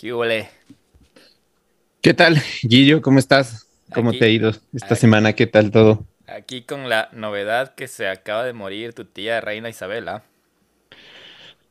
[0.00, 0.48] ¿Qué huele?
[2.00, 3.02] ¿Qué tal, Guillo?
[3.02, 3.66] ¿Cómo estás?
[3.94, 5.34] ¿Cómo Aquí- te ha ido esta aquí- semana?
[5.34, 6.06] ¿Qué tal todo?
[6.26, 10.22] Aquí con la novedad que se acaba de morir tu tía Reina Isabela,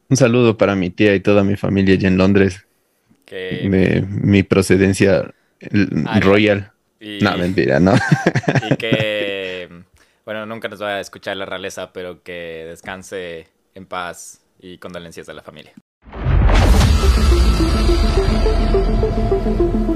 [0.09, 2.65] Un saludo para mi tía y toda mi familia allá en Londres,
[3.25, 6.21] que de mi procedencia l- Aria.
[6.29, 6.71] royal.
[6.99, 7.93] y, No, mentira, no.
[8.69, 9.69] y que
[10.25, 15.29] bueno, nunca nos va a escuchar la realeza, pero que descanse en paz y condolencias
[15.29, 15.73] a la familia
[18.41, 19.95] thank you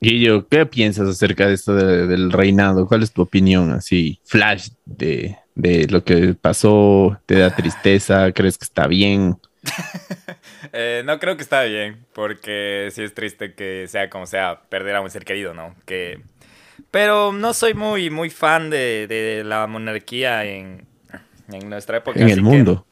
[0.00, 0.46] Guillo?
[0.48, 2.86] ¿Qué piensas acerca de esto de- del reinado?
[2.86, 7.18] ¿Cuál es tu opinión así, flash de, de lo que pasó?
[7.26, 8.32] ¿Te da tristeza?
[8.32, 9.36] ¿Crees que está bien?
[10.72, 14.96] Eh, no creo que está bien, porque sí es triste que sea como sea perder
[14.96, 15.74] a un ser querido, ¿no?
[15.86, 16.20] Que...
[16.90, 20.86] Pero no soy muy, muy fan de, de la monarquía en,
[21.52, 22.20] en nuestra época.
[22.20, 22.86] En el que- mundo.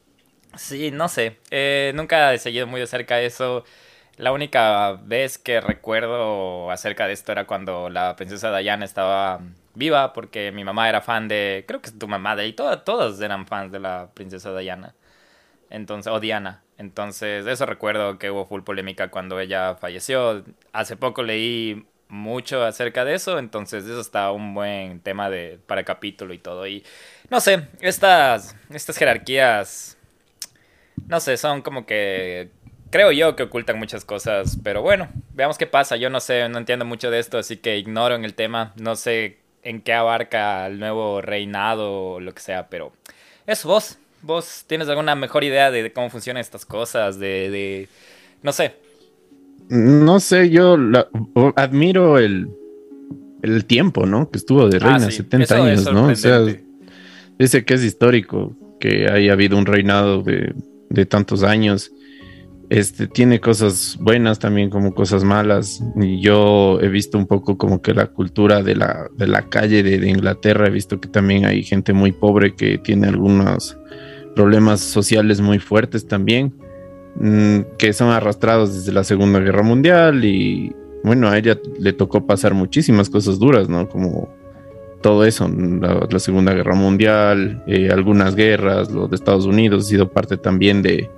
[0.57, 1.37] Sí, no sé.
[1.51, 3.65] Eh, nunca he seguido muy de cerca eso.
[4.17, 9.41] La única vez que recuerdo acerca de esto era cuando la princesa Diana estaba
[9.73, 12.83] viva, porque mi mamá era fan de, creo que es tu mamá de ahí, todas,
[12.85, 14.95] todas eran fans de la princesa Diana.
[15.69, 16.63] Entonces, o Diana.
[16.77, 20.43] Entonces, eso recuerdo que hubo full polémica cuando ella falleció.
[20.73, 25.83] Hace poco leí mucho acerca de eso, entonces eso está un buen tema de para
[25.83, 26.67] capítulo y todo.
[26.67, 26.85] Y
[27.29, 29.97] no sé, estas, estas jerarquías
[31.07, 32.49] no sé, son como que
[32.95, 35.97] creo yo que ocultan muchas cosas, pero bueno, veamos qué pasa.
[35.97, 38.71] Yo no sé, no entiendo mucho de esto, así que ignoro en el tema.
[38.77, 42.93] No sé en qué abarca el nuevo reinado o lo que sea, pero
[43.47, 47.89] eso vos, vos tienes alguna mejor idea de, de cómo funcionan estas cosas, de, de
[48.41, 48.75] no sé.
[49.67, 51.09] No sé, yo la-
[51.57, 52.47] admiro el,
[53.43, 54.31] el tiempo, ¿no?
[54.31, 56.07] Que estuvo de Ah, reina, sí, 70 eso es años, ¿no?
[56.07, 56.39] O sea,
[57.37, 60.53] dice que es histórico que haya habido un reinado de,
[60.89, 61.91] de tantos años.
[62.69, 65.83] Este tiene cosas buenas también como cosas malas.
[65.95, 69.83] Y yo he visto un poco como que la cultura de la, de la calle
[69.83, 73.77] de, Inglaterra, he visto que también hay gente muy pobre que tiene algunos
[74.35, 76.53] problemas sociales muy fuertes también,
[77.15, 82.25] mm, que son arrastrados desde la Segunda Guerra Mundial y bueno, a ella le tocó
[82.25, 83.87] pasar muchísimas cosas duras, ¿no?
[83.87, 84.27] Como
[85.01, 89.87] todo eso, la, la Segunda Guerra Mundial, eh, algunas guerras, lo de Estados Unidos ha
[89.87, 91.11] sido parte también de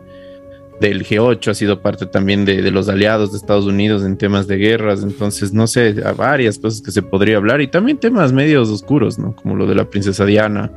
[0.79, 4.47] del G8, ha sido parte también de, de los aliados de Estados Unidos en temas
[4.47, 8.31] de guerras, entonces no sé, hay varias cosas que se podría hablar y también temas
[8.31, 9.35] medios oscuros, ¿no?
[9.35, 10.71] Como lo de la princesa Diana,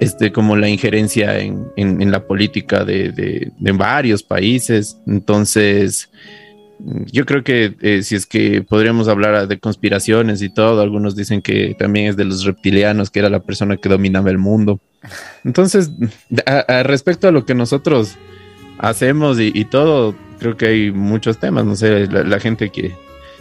[0.00, 6.10] este, como la injerencia en, en- la política de, de- varios países, entonces
[7.12, 11.40] yo creo que eh, si es que podríamos hablar de conspiraciones y todo, algunos dicen
[11.40, 14.80] que también es de los reptilianos, que era la persona que dominaba el mundo.
[15.44, 15.92] Entonces,
[16.44, 18.16] a- a respecto a lo que nosotros
[18.82, 22.92] hacemos y, todo, creo que hay muchos temas, no sé, la, gente que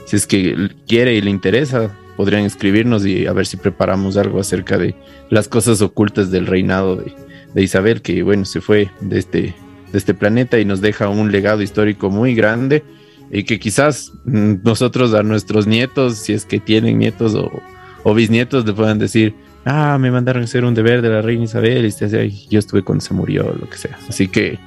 [0.05, 4.39] si es que quiere y le interesa, podrían escribirnos y a ver si preparamos algo
[4.39, 4.95] acerca de
[5.29, 7.03] las cosas ocultas del reinado
[7.53, 9.55] de, Isabel, que bueno, se fue de este,
[9.91, 12.83] de este planeta y nos deja un legado histórico muy grande
[13.31, 17.35] y que quizás nosotros a nuestros nietos, si es que tienen nietos
[18.03, 19.33] o, bisnietos, le puedan decir,
[19.65, 22.47] ah, me mandaron a hacer un deber de la reina Isabel y usted dice, "Ay,
[22.49, 23.97] yo estuve cuando se murió lo que sea.
[24.07, 24.59] Así que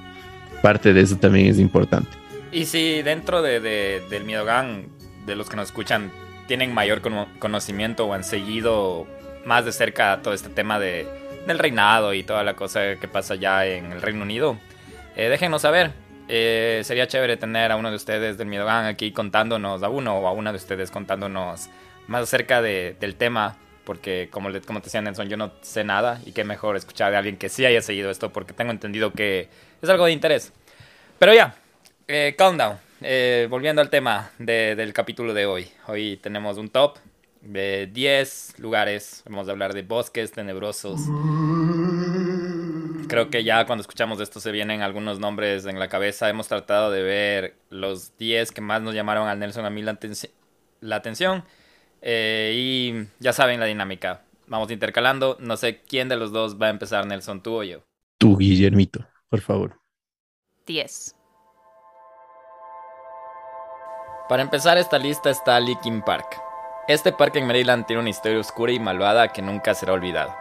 [0.64, 2.08] parte de eso también es importante.
[2.50, 4.86] Y si dentro de, de- del Miedogan,
[5.26, 6.10] de los que nos escuchan,
[6.46, 9.06] tienen mayor cono- conocimiento o han seguido
[9.44, 11.06] más de cerca todo este tema de,
[11.46, 14.56] del reinado y toda la cosa que pasa allá en el Reino Unido,
[15.16, 15.92] eh, déjenos saber.
[16.28, 20.26] Eh, sería chévere tener a uno de ustedes del Miedogan aquí contándonos, a uno o
[20.26, 21.68] a una de ustedes contándonos
[22.06, 26.32] más acerca del tema, porque como, como te decía Nelson, yo no sé nada y
[26.32, 29.48] qué mejor escuchar de alguien que sí haya seguido esto, porque tengo entendido que
[29.84, 30.52] es algo de interés.
[31.18, 31.54] Pero ya,
[32.08, 32.78] eh, countdown.
[33.00, 35.68] Eh, volviendo al tema del capítulo de hoy.
[35.86, 36.96] Hoy tenemos un top
[37.42, 39.22] de 10 lugares.
[39.26, 41.00] Vamos a hablar de bosques tenebrosos.
[43.08, 46.30] Creo que ya cuando escuchamos esto se vienen algunos nombres en la cabeza.
[46.30, 49.98] Hemos tratado de ver los 10 que más nos llamaron al Nelson a mí la,
[50.80, 51.44] la atención.
[52.00, 54.22] Eh, y ya saben la dinámica.
[54.46, 55.36] Vamos intercalando.
[55.40, 57.84] No sé quién de los dos va a empezar, Nelson, tú o yo.
[58.18, 59.80] Tú, Guillermito, por favor.
[60.64, 61.16] 10.
[64.28, 66.40] Para empezar esta lista está Linkin Park.
[66.86, 70.38] Este parque en Maryland tiene una historia oscura y malvada que nunca será olvidada.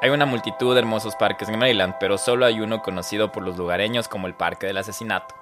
[0.00, 3.58] Hay una multitud de hermosos parques en Maryland, pero solo hay uno conocido por los
[3.58, 5.34] lugareños como el Parque del Asesinato.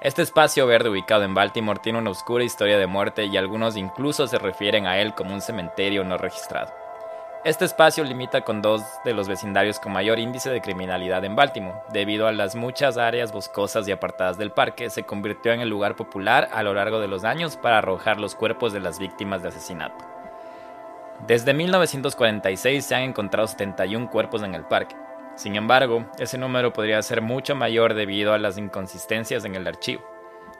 [0.00, 4.26] Este espacio verde ubicado en Baltimore tiene una oscura historia de muerte y algunos incluso
[4.28, 6.85] se refieren a él como un cementerio no registrado.
[7.46, 11.78] Este espacio limita con dos de los vecindarios con mayor índice de criminalidad en Baltimore.
[11.92, 15.94] Debido a las muchas áreas boscosas y apartadas del parque, se convirtió en el lugar
[15.94, 19.50] popular a lo largo de los años para arrojar los cuerpos de las víctimas de
[19.50, 20.04] asesinato.
[21.28, 24.96] Desde 1946 se han encontrado 71 cuerpos en el parque.
[25.36, 30.02] Sin embargo, ese número podría ser mucho mayor debido a las inconsistencias en el archivo.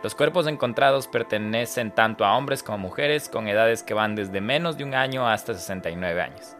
[0.05, 4.41] Los cuerpos encontrados pertenecen tanto a hombres como a mujeres con edades que van desde
[4.41, 6.57] menos de un año hasta 69 años.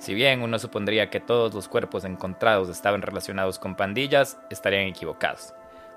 [0.00, 5.52] Si bien uno supondría que todos los cuerpos encontrados estaban relacionados con pandillas, estarían equivocados.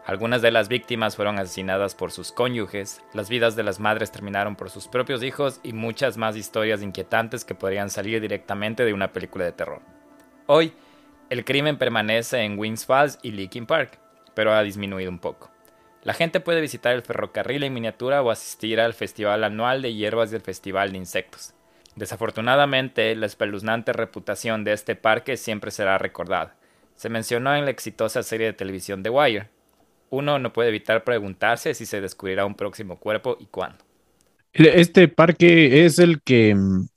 [0.06, 4.58] Algunas de las víctimas fueron asesinadas por sus cónyuges, las vidas de las madres terminaron
[4.58, 9.14] por sus propios hijos y muchas más historias inquietantes que podrían salir directamente de una
[9.14, 9.82] película de terror.
[10.48, 10.74] Hoy,
[11.30, 14.00] el crimen permanece en Wings Falls y Linkin Park,
[14.34, 15.50] pero ha disminuido un poco.
[16.04, 20.30] La gente puede visitar el ferrocarril en miniatura o asistir al festival anual de hierbas
[20.30, 21.54] del Festival de Insectos.
[21.96, 26.56] Desafortunadamente, la espeluznante reputación de este parque siempre será recordada.
[26.96, 29.50] Se mencionó en la exitosa serie de televisión The Wire.
[30.10, 33.84] Uno no puede evitar preguntarse si se descubrirá un próximo cuerpo y cuándo.
[34.54, 36.88] Este parque es el que, mm,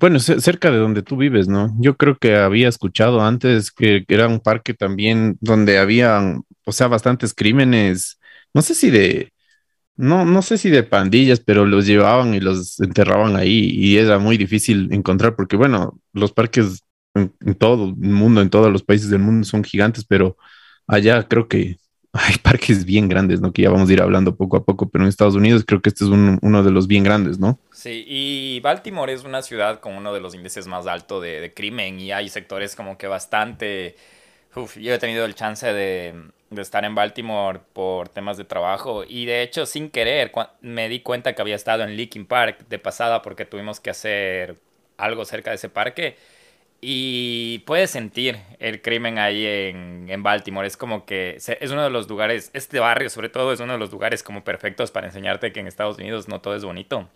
[0.00, 1.72] bueno, cerca de donde tú vives, ¿no?
[1.78, 6.88] Yo creo que había escuchado antes que era un parque también donde había, o sea,
[6.88, 8.18] bastantes crímenes,
[8.52, 9.32] no sé si de,
[9.98, 14.20] no, no sé si de pandillas, pero los llevaban y los enterraban ahí y era
[14.20, 16.84] muy difícil encontrar porque, bueno, los parques
[17.14, 20.36] en, todo el mundo, en todos los países del mundo son gigantes, pero
[20.86, 21.78] allá creo que
[22.12, 23.52] hay parques bien grandes, ¿no?
[23.52, 25.88] Que ya vamos a ir hablando poco a poco, pero en Estados Unidos creo que
[25.88, 27.58] este es uno de los bien grandes, ¿no?
[27.72, 31.52] Sí, y Baltimore es una ciudad con uno de los índices más altos de, de
[31.52, 33.96] crimen y hay sectores como que bastante...
[34.58, 36.14] Uf, yo he tenido el chance de,
[36.50, 41.00] de estar en Baltimore por temas de trabajo y de hecho sin querer me di
[41.00, 44.56] cuenta que había estado en Linkin Park de pasada porque tuvimos que hacer
[44.96, 46.16] algo cerca de ese parque
[46.80, 50.66] y puedes sentir el crimen ahí en, en, Baltimore.
[50.66, 53.78] Es como que es uno de los lugares, este barrio sobre todo es uno de
[53.78, 57.08] los lugares como perfectos para enseñarte que en Estados Unidos no todo es bonito.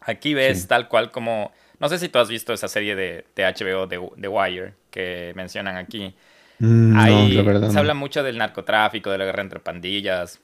[0.00, 3.44] Aquí ves tal cual como, no sé si tú has visto esa serie de, de
[3.44, 6.14] HBO de The Wire que mencionan aquí
[6.58, 10.40] Mm, Ahí se habla mucho del narcotráfico, de la guerra entre pandillas,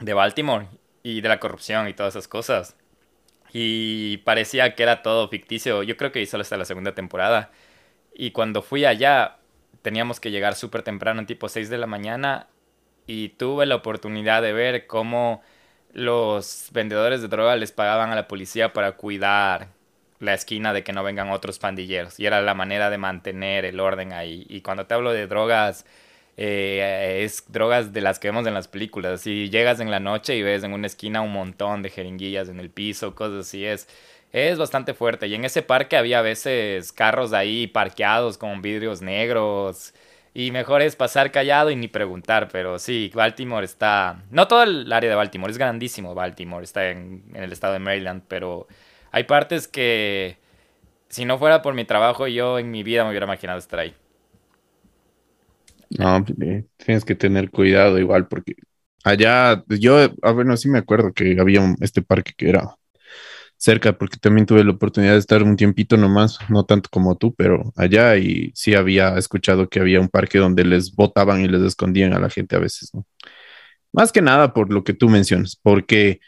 [0.00, 0.66] de Baltimore
[1.02, 2.76] y de la corrupción y todas esas cosas.
[3.52, 5.82] Y parecía que era todo ficticio.
[5.82, 7.50] Yo creo que hizo hasta la segunda temporada.
[8.14, 9.38] Y cuando fui allá,
[9.82, 12.48] teníamos que llegar súper temprano, tipo 6 de la mañana.
[13.06, 15.42] Y tuve la oportunidad de ver cómo
[15.92, 19.68] los vendedores de droga les pagaban a la policía para cuidar
[20.22, 22.20] la esquina de que no vengan otros pandilleros.
[22.20, 24.46] Y era la manera de mantener el orden ahí.
[24.48, 25.84] Y cuando te hablo de drogas,
[26.36, 29.20] eh, es drogas de las que vemos en las películas.
[29.22, 32.60] Si llegas en la noche y ves en una esquina un montón de jeringuillas en
[32.60, 33.88] el piso, cosas así, es,
[34.32, 35.26] es bastante fuerte.
[35.26, 39.92] Y en ese parque había a veces carros ahí parqueados con vidrios negros.
[40.34, 44.22] Y mejor es pasar callado y ni preguntar, pero sí, Baltimore está...
[44.30, 47.80] No todo el área de Baltimore, es grandísimo Baltimore, está en, en el estado de
[47.80, 48.66] Maryland, pero
[49.12, 50.38] hay partes que
[51.08, 53.94] si no fuera por mi trabajo, yo en mi vida me hubiera imaginado estar ahí.
[55.90, 58.54] No, eh, tienes que tener cuidado igual, porque
[59.04, 62.76] allá, yo, ah, bueno, sí me acuerdo que había este parque que era
[63.58, 67.34] cerca, porque también tuve la oportunidad de estar un tiempito nomás, no tanto como tú,
[67.34, 71.62] pero allá y sí había escuchado que había un parque donde les botaban y les
[71.62, 73.06] escondían a la gente a veces, ¿no?
[73.92, 76.20] Más que nada por lo que tú mencionas, porque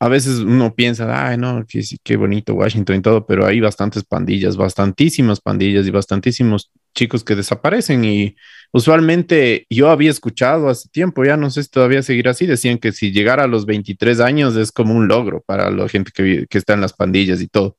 [0.00, 4.04] a veces uno piensa, ay, no, qué, qué bonito Washington y todo, pero hay bastantes
[4.04, 8.36] pandillas, bastantísimas pandillas y bastantísimos chicos que desaparecen y
[8.72, 12.92] usualmente yo había escuchado hace tiempo, ya no sé si todavía seguir así, decían que
[12.92, 16.58] si llegara a los 23 años es como un logro para la gente que, que
[16.58, 17.76] está en las pandillas y todo,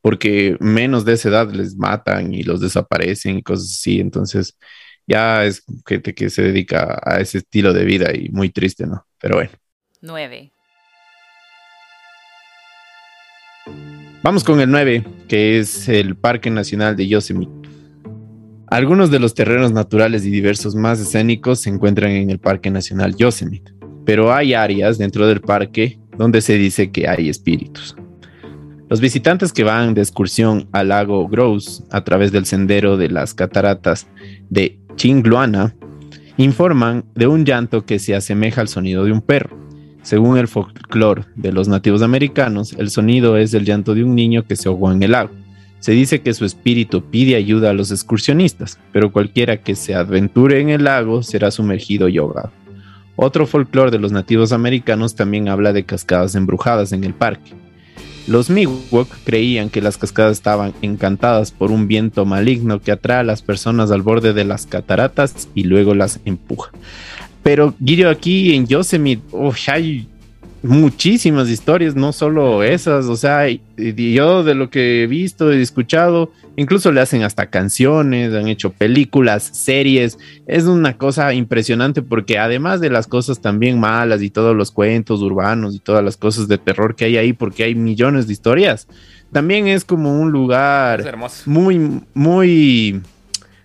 [0.00, 4.56] porque menos de esa edad les matan y los desaparecen y cosas así, entonces
[5.06, 9.06] ya es gente que se dedica a ese estilo de vida y muy triste, ¿no?
[9.18, 9.50] Pero bueno.
[10.02, 10.52] 9.
[14.22, 17.70] Vamos con el 9, que es el Parque Nacional de Yosemite.
[18.66, 23.16] Algunos de los terrenos naturales y diversos más escénicos se encuentran en el Parque Nacional
[23.16, 23.72] Yosemite,
[24.04, 27.96] pero hay áreas dentro del parque donde se dice que hay espíritus.
[28.90, 33.32] Los visitantes que van de excursión al lago Gross a través del sendero de las
[33.32, 34.06] cataratas
[34.50, 35.74] de Chingluana
[36.36, 39.56] informan de un llanto que se asemeja al sonido de un perro.
[40.02, 44.44] Según el folclore de los nativos americanos, el sonido es el llanto de un niño
[44.46, 45.30] que se ahogó en el lago.
[45.78, 50.60] Se dice que su espíritu pide ayuda a los excursionistas, pero cualquiera que se aventure
[50.60, 52.50] en el lago será sumergido y ahogado.
[53.16, 57.52] Otro folclore de los nativos americanos también habla de cascadas embrujadas en el parque.
[58.26, 63.24] Los Miwok creían que las cascadas estaban encantadas por un viento maligno que atrae a
[63.24, 66.70] las personas al borde de las cataratas y luego las empuja.
[67.42, 69.22] Pero Guido, aquí en Yosemite
[69.66, 70.06] hay
[70.62, 76.32] muchísimas historias, no solo esas, o sea, yo de lo que he visto y escuchado,
[76.56, 82.80] incluso le hacen hasta canciones, han hecho películas, series, es una cosa impresionante porque además
[82.80, 86.58] de las cosas también malas y todos los cuentos urbanos y todas las cosas de
[86.58, 88.86] terror que hay ahí, porque hay millones de historias,
[89.32, 91.16] también es como un lugar
[91.46, 93.00] muy, muy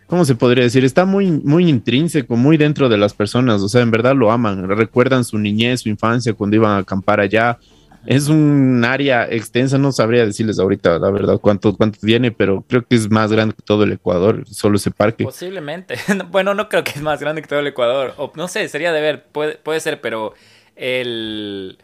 [0.07, 0.85] ¿cómo se podría decir?
[0.85, 4.67] Está muy, muy intrínseco, muy dentro de las personas, o sea, en verdad lo aman,
[4.69, 7.57] recuerdan su niñez, su infancia cuando iban a acampar allá.
[8.05, 12.85] Es un área extensa, no sabría decirles ahorita la verdad cuánto, cuánto tiene, pero creo
[12.85, 15.24] que es más grande que todo el Ecuador, solo ese parque.
[15.24, 15.95] Posiblemente.
[16.29, 18.13] bueno, no creo que es más grande que todo el Ecuador.
[18.35, 20.33] No sé, sería de ver, puede, puede ser, pero
[20.75, 21.79] el...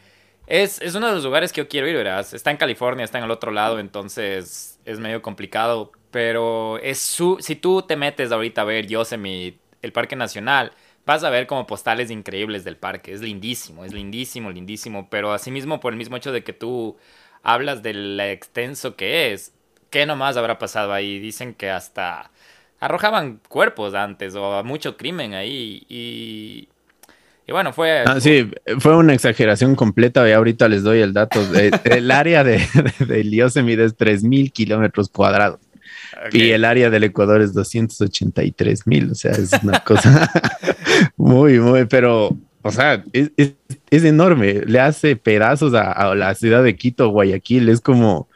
[0.45, 2.25] Es, es, uno de los lugares que yo quiero ir, ¿verdad?
[2.31, 7.37] Está en California, está en el otro lado, entonces es medio complicado, pero es su,
[7.39, 10.73] si tú te metes ahorita a ver Yosemite, el Parque Nacional,
[11.05, 13.13] vas a ver como postales increíbles del parque.
[13.13, 15.07] Es lindísimo, es lindísimo, lindísimo.
[15.09, 16.97] Pero asimismo, por el mismo hecho de que tú
[17.43, 19.53] hablas del extenso que es,
[19.89, 21.19] ¿qué nomás habrá pasado ahí?
[21.19, 22.29] Dicen que hasta
[22.79, 26.67] arrojaban cuerpos antes o mucho crimen ahí y...
[27.47, 28.03] Y bueno, fue...
[28.05, 28.49] Ah, sí,
[28.79, 31.41] fue una exageración completa y ahorita les doy el dato.
[31.85, 32.59] el área de,
[32.99, 35.59] de, de Yosemite es 3.000 kilómetros cuadrados.
[36.31, 40.29] Y el área del Ecuador es 283 mil, o sea, es una cosa
[41.17, 44.61] muy, muy, pero, o sea, es, es, enorme.
[44.65, 48.27] Le hace pedazos a, la ciudad de Quito, Guayaquil, es como,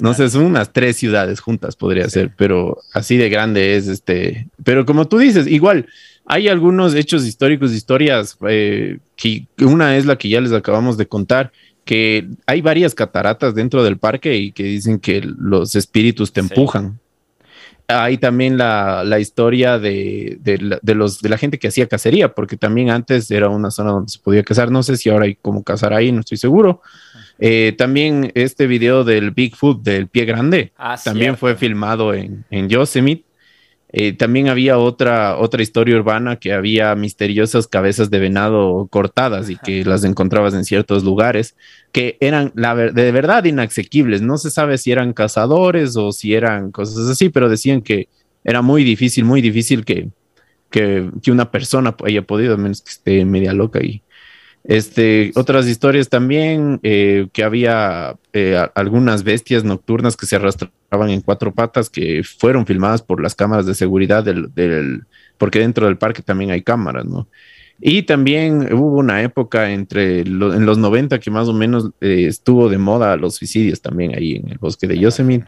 [0.00, 4.48] no sé, son unas tres ciudades juntas, podría ser, pero así de grande es este.
[4.64, 5.86] Pero como tú dices, igual,
[6.24, 11.06] hay algunos hechos históricos, historias, eh, que una es la que ya les acabamos de
[11.06, 11.52] contar
[11.84, 17.00] que hay varias cataratas dentro del parque y que dicen que los espíritus te empujan
[17.88, 20.38] hay también la, historia de,
[20.82, 24.18] los, de la gente que hacía cacería, porque también antes era una zona donde se
[24.18, 24.70] podía cazar.
[24.70, 26.82] No sé si ahora hay como cazar ahí, no estoy seguro.
[27.38, 32.68] Eh, también este video del Bigfoot, del pie grande, ah, también fue filmado en, en
[32.68, 33.27] Yosemite.
[33.90, 39.56] Eh, también había otra, otra historia urbana que había misteriosas cabezas de venado cortadas y
[39.56, 41.56] que las encontrabas en ciertos lugares
[41.90, 44.20] que eran la de verdad inasequibles.
[44.20, 48.08] No se sabe si eran cazadores o si eran cosas así, pero decían que
[48.44, 50.10] era muy difícil, muy difícil que,
[50.70, 54.02] que, que una persona haya podido, a menos que esté media loca y
[54.64, 61.20] este, otras historias también, eh, que había eh, algunas bestias nocturnas que se arrastraban en
[61.20, 65.04] cuatro patas que fueron filmadas por las cámaras de seguridad del, del
[65.36, 67.28] porque dentro del parque también hay cámaras, ¿no?
[67.80, 72.68] Y también hubo una época entre en los 90 que más o menos eh, estuvo
[72.68, 75.46] de moda los suicidios también ahí en el bosque de Yosemite.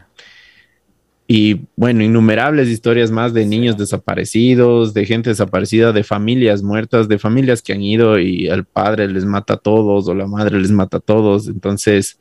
[1.27, 7.19] Y bueno, innumerables historias más de niños desaparecidos, de gente desaparecida, de familias muertas, de
[7.19, 10.71] familias que han ido y el padre les mata a todos o la madre les
[10.71, 11.47] mata a todos.
[11.47, 12.17] Entonces,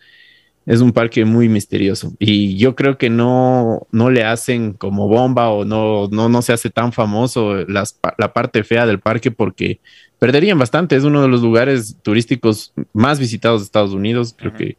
[0.67, 5.49] es un parque muy misterioso y yo creo que no, no le hacen como bomba
[5.51, 9.81] o no, no, no se hace tan famoso la parte fea del parque porque
[10.21, 10.95] perderían bastante.
[10.95, 14.37] Es uno de los lugares turísticos más visitados de Estados Unidos.
[14.39, 14.77] Creo que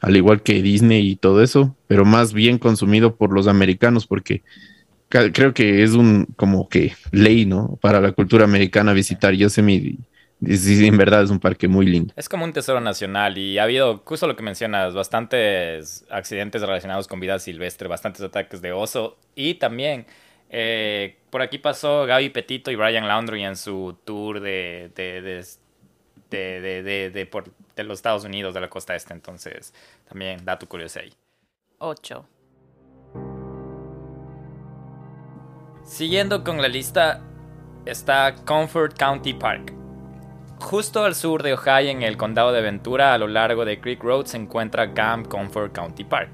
[0.00, 4.42] al igual que Disney y todo eso, pero más bien consumido por los americanos porque
[5.08, 7.78] creo que es un como que ley, ¿no?
[7.82, 9.98] Para la cultura americana visitar Yosemite.
[10.46, 12.12] Y, en verdad es un parque muy lindo.
[12.16, 17.08] Es como un tesoro nacional y ha habido, justo lo que mencionas, bastantes accidentes relacionados
[17.08, 20.06] con vida silvestre, bastantes ataques de oso y también
[20.56, 25.20] Eh, por aquí pasó Gaby Petito y Brian Laundry en su tour de, de,
[26.30, 29.12] de, de, por, de los Estados Unidos, de la costa este.
[29.14, 29.74] Entonces,
[30.08, 31.12] también dato curioso ahí.
[31.78, 32.24] 8.
[35.84, 37.20] Siguiendo con la lista
[37.84, 39.83] está Comfort County Park.
[40.60, 44.02] Justo al sur de Ohio, en el condado de Ventura, a lo largo de Creek
[44.02, 46.30] Road, se encuentra Camp Comfort County Park.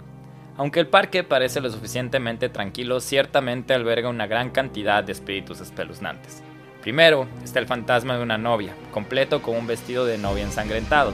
[0.57, 6.43] Aunque el parque parece lo suficientemente tranquilo, ciertamente alberga una gran cantidad de espíritus espeluznantes.
[6.83, 11.13] Primero está el fantasma de una novia, completo con un vestido de novia ensangrentado.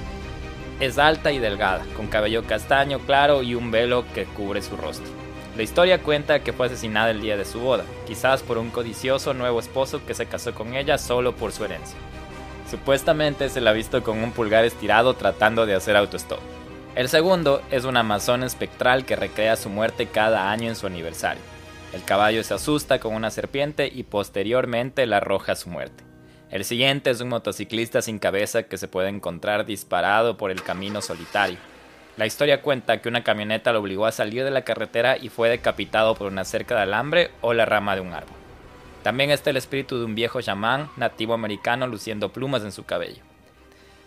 [0.80, 5.10] Es alta y delgada, con cabello castaño claro y un velo que cubre su rostro.
[5.56, 9.32] La historia cuenta que fue asesinada el día de su boda, quizás por un codicioso
[9.32, 11.96] nuevo esposo que se casó con ella solo por su herencia.
[12.70, 16.40] Supuestamente se la ha visto con un pulgar estirado tratando de hacer autostop.
[16.94, 21.42] El segundo es un amazón espectral que recrea su muerte cada año en su aniversario.
[21.92, 26.04] El caballo se asusta con una serpiente y posteriormente la arroja a su muerte.
[26.50, 31.02] El siguiente es un motociclista sin cabeza que se puede encontrar disparado por el camino
[31.02, 31.58] solitario
[32.16, 35.50] la historia cuenta que una camioneta lo obligó a salir de la carretera y fue
[35.50, 38.45] decapitado por una cerca de alambre o la rama de un árbol.
[39.06, 43.22] También está el espíritu de un viejo chamán nativo americano luciendo plumas en su cabello.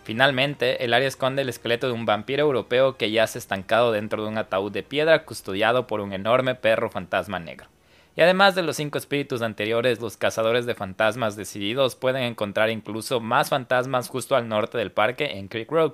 [0.03, 4.27] Finalmente, el área esconde el esqueleto de un vampiro europeo que yace estancado dentro de
[4.27, 7.67] un ataúd de piedra custodiado por un enorme perro fantasma negro.
[8.17, 13.21] Y además de los cinco espíritus anteriores, los cazadores de fantasmas decididos pueden encontrar incluso
[13.21, 15.93] más fantasmas justo al norte del parque en Creek Road,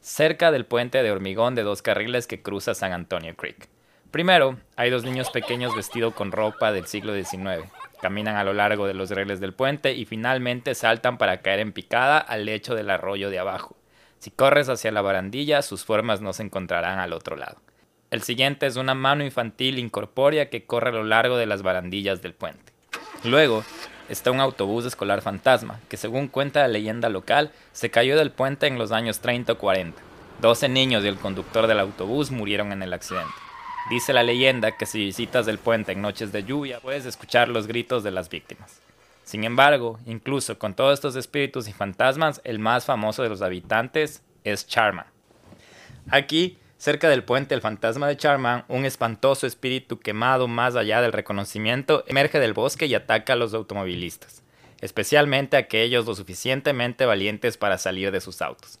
[0.00, 3.68] cerca del puente de hormigón de dos carriles que cruza San Antonio Creek.
[4.10, 7.70] Primero, hay dos niños pequeños vestidos con ropa del siglo XIX.
[8.02, 11.72] Caminan a lo largo de los rieles del puente y finalmente saltan para caer en
[11.72, 13.76] picada al lecho del arroyo de abajo.
[14.18, 17.58] Si corres hacia la barandilla, sus formas no se encontrarán al otro lado.
[18.10, 22.22] El siguiente es una mano infantil incorpórea que corre a lo largo de las barandillas
[22.22, 22.72] del puente.
[23.22, 23.62] Luego,
[24.08, 28.66] está un autobús escolar fantasma, que según cuenta la leyenda local, se cayó del puente
[28.66, 30.02] en los años 30 o 40.
[30.40, 33.32] 12 niños y el conductor del autobús murieron en el accidente.
[33.90, 37.66] Dice la leyenda que si visitas el puente en noches de lluvia puedes escuchar los
[37.66, 38.80] gritos de las víctimas.
[39.24, 44.22] Sin embargo, incluso con todos estos espíritus y fantasmas, el más famoso de los habitantes
[44.44, 45.06] es Charma.
[46.10, 51.12] Aquí Cerca del puente, el fantasma de Charman, un espantoso espíritu quemado más allá del
[51.12, 54.42] reconocimiento, emerge del bosque y ataca a los automovilistas,
[54.80, 58.80] especialmente a aquellos lo suficientemente valientes para salir de sus autos.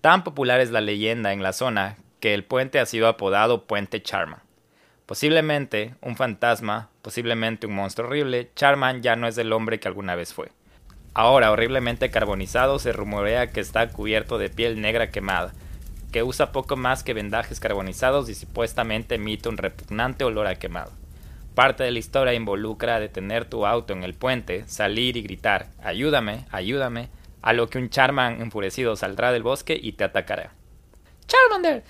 [0.00, 4.00] Tan popular es la leyenda en la zona que el puente ha sido apodado Puente
[4.00, 4.38] Charman.
[5.06, 10.14] Posiblemente un fantasma, posiblemente un monstruo horrible, Charman ya no es el hombre que alguna
[10.14, 10.52] vez fue.
[11.14, 15.52] Ahora horriblemente carbonizado, se rumorea que está cubierto de piel negra quemada,
[16.12, 20.92] que usa poco más que vendajes carbonizados y supuestamente emite un repugnante olor a quemado.
[21.56, 26.46] Parte de la historia involucra detener tu auto en el puente, salir y gritar ayúdame,
[26.52, 27.08] ayúdame,
[27.42, 30.52] a lo que un Charman enfurecido saldrá del bosque y te atacará.
[31.26, 31.82] ¡Charmander!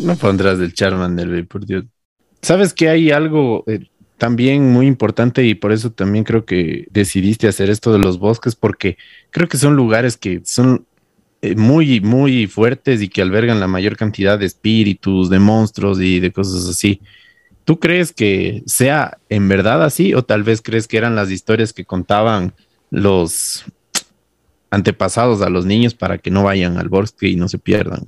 [0.00, 1.84] No pondrás del Charmander, por Dios.
[2.40, 7.48] ¿Sabes que hay algo eh, también muy importante y por eso también creo que decidiste
[7.48, 8.56] hacer esto de los bosques?
[8.56, 8.96] Porque
[9.30, 10.86] creo que son lugares que son
[11.40, 16.20] eh, muy, muy fuertes y que albergan la mayor cantidad de espíritus, de monstruos y
[16.20, 17.00] de cosas así.
[17.64, 21.72] ¿Tú crees que sea en verdad así o tal vez crees que eran las historias
[21.72, 22.54] que contaban
[22.90, 23.64] los
[24.70, 28.06] antepasados a los niños para que no vayan al bosque y no se pierdan?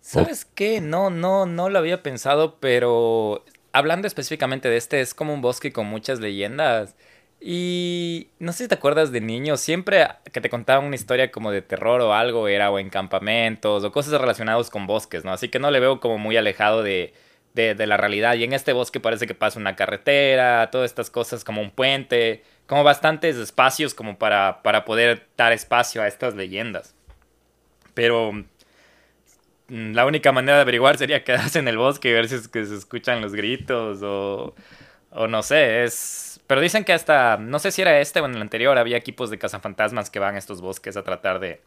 [0.00, 0.80] ¿Sabes qué?
[0.80, 5.72] No, no, no lo había pensado, pero hablando específicamente de este, es como un bosque
[5.72, 6.96] con muchas leyendas.
[7.40, 11.50] Y no sé si te acuerdas de niño, siempre que te contaban una historia como
[11.50, 15.32] de terror o algo, era o en campamentos o cosas relacionadas con bosques, ¿no?
[15.32, 17.14] Así que no le veo como muy alejado de,
[17.54, 18.34] de, la realidad.
[18.34, 22.42] Y en este bosque parece que pasa una carretera, todas estas cosas como un puente,
[22.66, 26.94] como bastantes espacios como para, para poder dar espacio a estas leyendas.
[27.94, 28.44] Pero
[29.70, 32.64] la única manera de averiguar sería quedarse en el bosque y ver si es que
[32.66, 34.54] se escuchan los gritos o,
[35.10, 38.34] o no sé, es pero dicen que hasta, no sé si era este o en
[38.34, 41.60] el anterior, había equipos de cazafantasmas que van a estos bosques a tratar de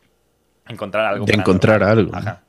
[0.68, 1.26] encontrar algo.
[1.26, 2.14] De encontrar algo.
[2.14, 2.44] Ajá.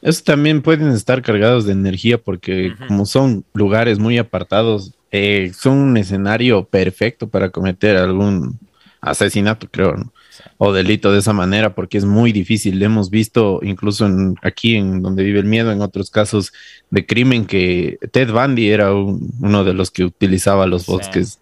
[0.00, 5.76] Eso también pueden estar cargados de energía porque como son lugares muy apartados, eh, son
[5.76, 8.58] un escenario perfecto para cometer algún
[9.02, 10.10] asesinato, creo, ¿no?
[10.58, 12.82] O delito de esa manera, porque es muy difícil.
[12.82, 14.08] Hemos visto incluso
[14.42, 16.52] aquí en donde vive el miedo, en otros casos
[16.90, 21.40] de crimen, que Ted Bundy era uno de los que utilizaba los bosques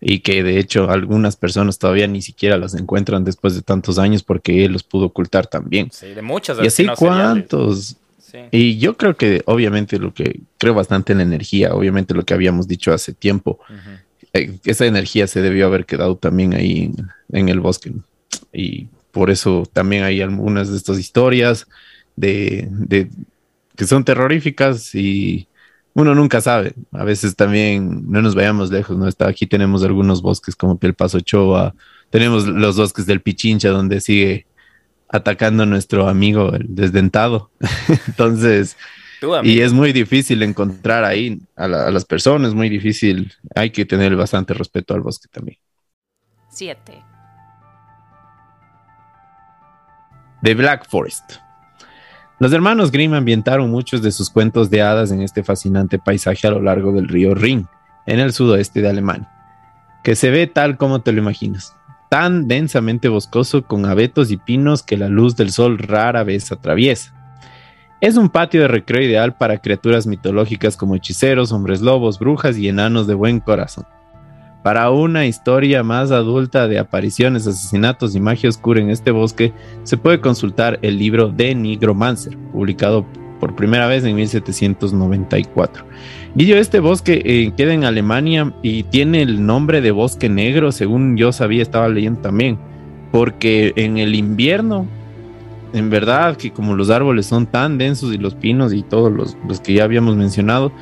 [0.00, 4.22] y que de hecho algunas personas todavía ni siquiera las encuentran después de tantos años
[4.22, 5.90] porque él los pudo ocultar también.
[5.92, 6.58] Sí, de muchos.
[6.62, 7.96] Y así cuántos.
[8.50, 12.34] Y yo creo que obviamente lo que creo bastante en la energía, obviamente lo que
[12.34, 13.58] habíamos dicho hace tiempo,
[14.32, 16.92] eh, esa energía se debió haber quedado también ahí
[17.32, 17.92] en, el bosque.
[18.58, 21.68] Y por eso también hay algunas de estas historias
[22.16, 23.08] de, de
[23.76, 25.46] que son terroríficas y
[25.94, 26.74] uno nunca sabe.
[26.90, 29.06] A veces también no nos vayamos lejos, ¿no?
[29.06, 31.72] Está, aquí tenemos algunos bosques como el Paso Choa,
[32.10, 34.46] tenemos los bosques del Pichincha donde sigue
[35.08, 37.52] atacando a nuestro amigo el desdentado.
[38.08, 38.76] Entonces,
[39.44, 43.32] y es muy difícil encontrar ahí a, a, las personas, muy difícil.
[43.54, 45.58] Hay que tener bastante respeto al bosque también.
[46.50, 47.07] Siete.
[50.42, 51.36] The Black Forest.
[52.38, 56.52] Los hermanos Grimm ambientaron muchos de sus cuentos de hadas en este fascinante paisaje a
[56.52, 57.66] lo largo del río Rin,
[58.06, 59.28] en el sudoeste de Alemania,
[60.04, 61.74] que se ve tal como te lo imaginas,
[62.08, 67.12] tan densamente boscoso con abetos y pinos que la luz del sol rara vez atraviesa.
[68.00, 72.68] Es un patio de recreo ideal para criaturas mitológicas como hechiceros, hombres lobos, brujas y
[72.68, 73.86] enanos de buen corazón.
[74.68, 79.96] Para una historia más adulta de apariciones, asesinatos y magia oscura en este bosque, se
[79.96, 83.06] puede consultar el libro de Nigromancer, publicado
[83.40, 85.86] por primera vez en 1794.
[86.34, 91.16] Guillo, este bosque eh, queda en Alemania y tiene el nombre de bosque negro, según
[91.16, 92.58] yo sabía, estaba leyendo también,
[93.10, 94.86] porque en el invierno,
[95.72, 99.34] en verdad que como los árboles son tan densos y los pinos y todos los,
[99.48, 100.72] los que ya habíamos mencionado,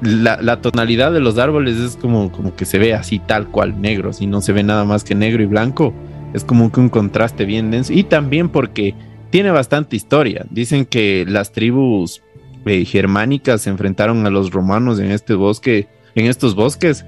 [0.00, 4.12] la, tonalidad de los árboles es como, como que se ve así tal cual negro,
[4.12, 5.94] si no se ve nada más que negro y blanco,
[6.34, 7.92] es como que un contraste bien denso.
[7.92, 8.94] Y también porque
[9.30, 10.44] tiene bastante historia.
[10.50, 12.22] Dicen que las tribus
[12.66, 17.04] eh, germánicas se enfrentaron a los romanos en este bosque, en estos bosques,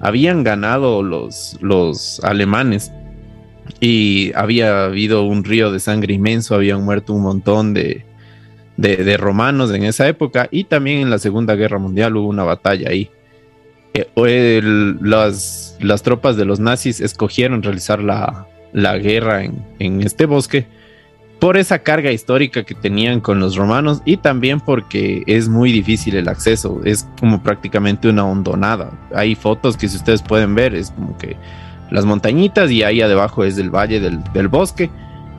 [0.00, 2.92] habían ganado los, los alemanes
[3.80, 8.04] y había habido un río de sangre inmenso, habían muerto un montón de,
[8.82, 12.90] de, romanos en esa época y también en la Segunda Guerra Mundial hubo una batalla
[12.90, 13.10] ahí.
[13.94, 14.60] Eh,
[15.02, 20.66] las, las, tropas de los nazis escogieron realizar la, la guerra en, en, este bosque
[21.38, 26.16] por esa carga histórica que tenían con los romanos y también porque es muy difícil
[26.16, 28.92] el acceso, es como prácticamente una hondonada.
[29.14, 31.36] Hay fotos que si ustedes pueden ver, es como que
[31.90, 34.90] las montañitas y ahí abajo es el valle del, del bosque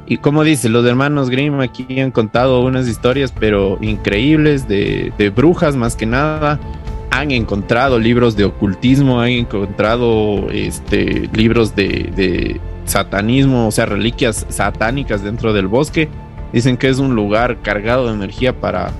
[0.05, 5.75] y como dice, los hermanos Grimm aquí han contado unas historias, pero increíbles, de, brujas
[5.75, 6.59] más que nada.
[7.09, 15.23] Han encontrado libros de ocultismo, han encontrado este, libros de, satanismo, o sea, reliquias satánicas
[15.23, 16.09] dentro del bosque.
[16.51, 18.91] Dicen que es un lugar cargado de energía para,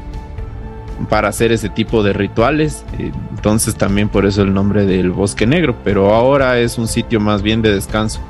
[1.10, 2.86] para hacer ese tipo de rituales.
[2.98, 7.42] Entonces también por eso el nombre del bosque negro, pero ahora es un sitio más
[7.42, 8.22] bien de descanso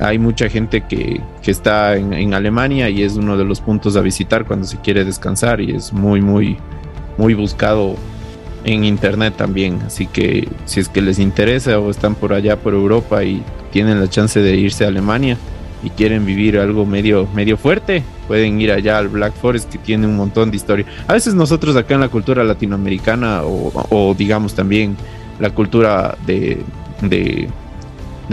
[0.00, 4.44] hay mucha gente que, está en, Alemania y es uno de los puntos a visitar
[4.44, 6.58] cuando se quiere descansar y es muy, muy,
[7.18, 7.96] muy buscado
[8.64, 9.80] en internet también.
[9.84, 14.00] Así que si es que les interesa o están por allá por Europa y tienen
[14.00, 15.36] la chance de irse a Alemania
[15.82, 20.06] y quieren vivir algo medio, medio fuerte, pueden ir allá al Black Forest que tiene
[20.06, 20.86] un montón de historia.
[21.08, 24.96] A veces nosotros acá en la cultura latinoamericana o, digamos también
[25.40, 26.62] la cultura de
[27.02, 27.48] de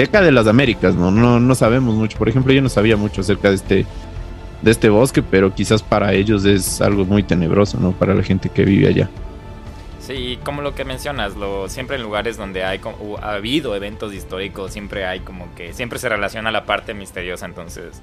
[0.04, 1.12] acá de las Américas, ¿no?
[1.12, 1.40] ¿no?
[1.40, 2.18] No sabemos mucho.
[2.18, 3.86] Por ejemplo, yo no sabía mucho acerca de este,
[4.62, 7.92] de este bosque, pero quizás para ellos es algo muy tenebroso, ¿no?
[7.92, 9.10] Para la gente que vive allá.
[10.00, 12.80] Sí, como lo que mencionas, lo, siempre en lugares donde hay
[13.22, 18.02] ha habido eventos históricos, siempre hay como que siempre se relaciona la parte misteriosa, entonces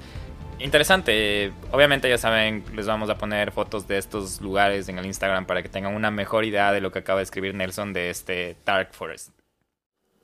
[0.59, 1.51] interesante.
[1.71, 5.63] Obviamente ya saben, les vamos a poner fotos de estos lugares en el Instagram para
[5.63, 8.89] que tengan una mejor idea de lo que acaba de escribir Nelson de este Dark
[8.93, 9.29] Forest.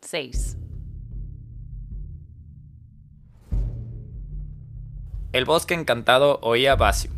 [0.01, 0.57] 6.
[5.33, 7.09] El bosque encantado oía Basiu.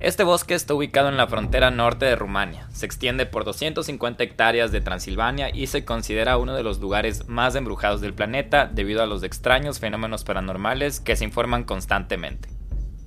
[0.00, 4.72] Este bosque está ubicado en la frontera norte de Rumania, se extiende por 250 hectáreas
[4.72, 9.06] de Transilvania y se considera uno de los lugares más embrujados del planeta debido a
[9.06, 12.48] los extraños fenómenos paranormales que se informan constantemente.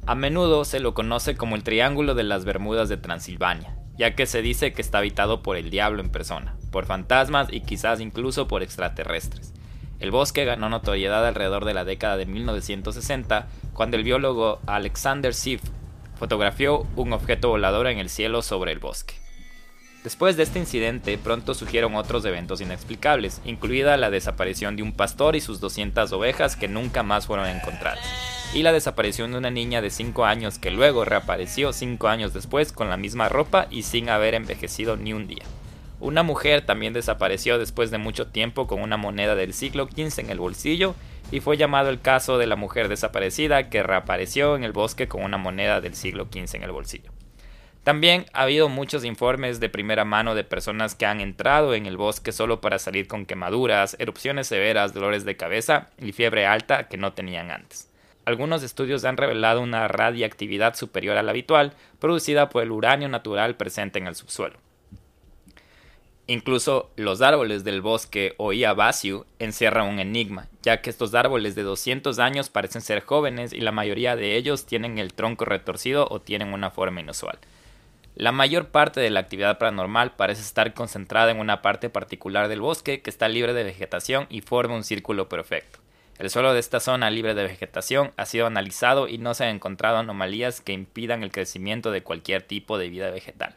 [0.05, 4.27] A menudo se lo conoce como el Triángulo de las Bermudas de Transilvania, ya que
[4.27, 8.47] se dice que está habitado por el diablo en persona, por fantasmas y quizás incluso
[8.47, 9.53] por extraterrestres.
[10.01, 15.61] El bosque ganó notoriedad alrededor de la década de 1960 cuando el biólogo Alexander Siff
[16.15, 19.13] fotografió un objeto volador en el cielo sobre el bosque.
[20.03, 25.35] Después de este incidente, pronto surgieron otros eventos inexplicables, incluida la desaparición de un pastor
[25.35, 28.03] y sus 200 ovejas que nunca más fueron encontradas,
[28.55, 32.71] y la desaparición de una niña de 5 años que luego reapareció 5 años después
[32.71, 35.43] con la misma ropa y sin haber envejecido ni un día.
[36.01, 40.29] Una mujer también desapareció después de mucho tiempo con una moneda del siglo XV en
[40.31, 40.95] el bolsillo
[41.31, 45.21] y fue llamado el caso de la mujer desaparecida que reapareció en el bosque con
[45.21, 47.11] una moneda del siglo XV en el bolsillo.
[47.83, 51.97] También ha habido muchos informes de primera mano de personas que han entrado en el
[51.97, 56.97] bosque solo para salir con quemaduras, erupciones severas, dolores de cabeza y fiebre alta que
[56.97, 57.91] no tenían antes.
[58.25, 63.55] Algunos estudios han revelado una radiactividad superior a la habitual producida por el uranio natural
[63.55, 64.57] presente en el subsuelo.
[66.31, 71.63] Incluso los árboles del bosque Oia Basiu encierran un enigma, ya que estos árboles de
[71.63, 76.21] 200 años parecen ser jóvenes y la mayoría de ellos tienen el tronco retorcido o
[76.21, 77.37] tienen una forma inusual.
[78.15, 82.61] La mayor parte de la actividad paranormal parece estar concentrada en una parte particular del
[82.61, 85.79] bosque que está libre de vegetación y forma un círculo perfecto.
[86.17, 89.55] El suelo de esta zona libre de vegetación ha sido analizado y no se han
[89.55, 93.53] encontrado anomalías que impidan el crecimiento de cualquier tipo de vida vegetal.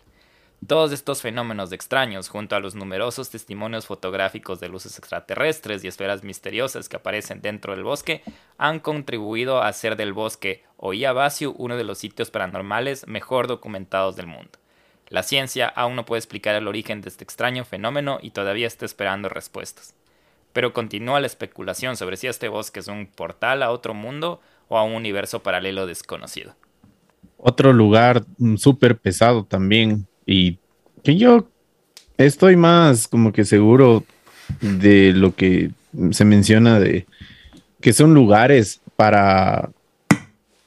[0.66, 6.24] Todos estos fenómenos extraños, junto a los numerosos testimonios fotográficos de luces extraterrestres y esferas
[6.24, 8.22] misteriosas que aparecen dentro del bosque,
[8.56, 14.26] han contribuido a hacer del bosque Oiabasiu uno de los sitios paranormales mejor documentados del
[14.26, 14.52] mundo.
[15.08, 18.86] La ciencia aún no puede explicar el origen de este extraño fenómeno y todavía está
[18.86, 19.94] esperando respuestas.
[20.54, 24.78] Pero continúa la especulación sobre si este bosque es un portal a otro mundo o
[24.78, 26.54] a un universo paralelo desconocido.
[27.36, 30.58] Otro lugar mm, súper pesado también y
[31.02, 31.48] que yo
[32.18, 34.04] estoy más como que seguro
[34.60, 35.70] de lo que
[36.10, 37.06] se menciona de
[37.80, 39.70] que son lugares para,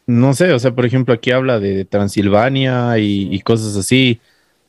[0.05, 4.19] no sé, o sea, por ejemplo, aquí habla de Transilvania y, cosas así.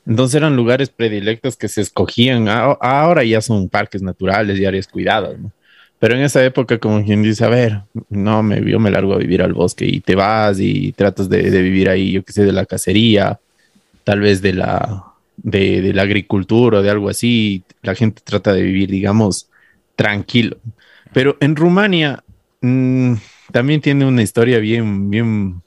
[0.06, 2.48] Entonces eran lugares predilectos que se escogían.
[2.48, 5.52] Ahora ya son parques naturales y áreas cuidadas, ¿no?
[5.98, 9.18] Pero en esa época, como quien dice, a ver, no, me, yo me largo a
[9.18, 12.44] vivir al bosque y te vas y tratas de, de vivir ahí, yo qué sé,
[12.44, 13.40] de la cacería
[14.08, 15.04] tal vez de la,
[15.36, 19.50] de, la agricultura o de algo así, la gente trata de vivir, digamos,
[19.96, 20.56] tranquilo.
[21.12, 22.24] Pero en Rumania
[22.62, 23.12] mm,
[23.52, 25.60] también tiene una historia bien, bien,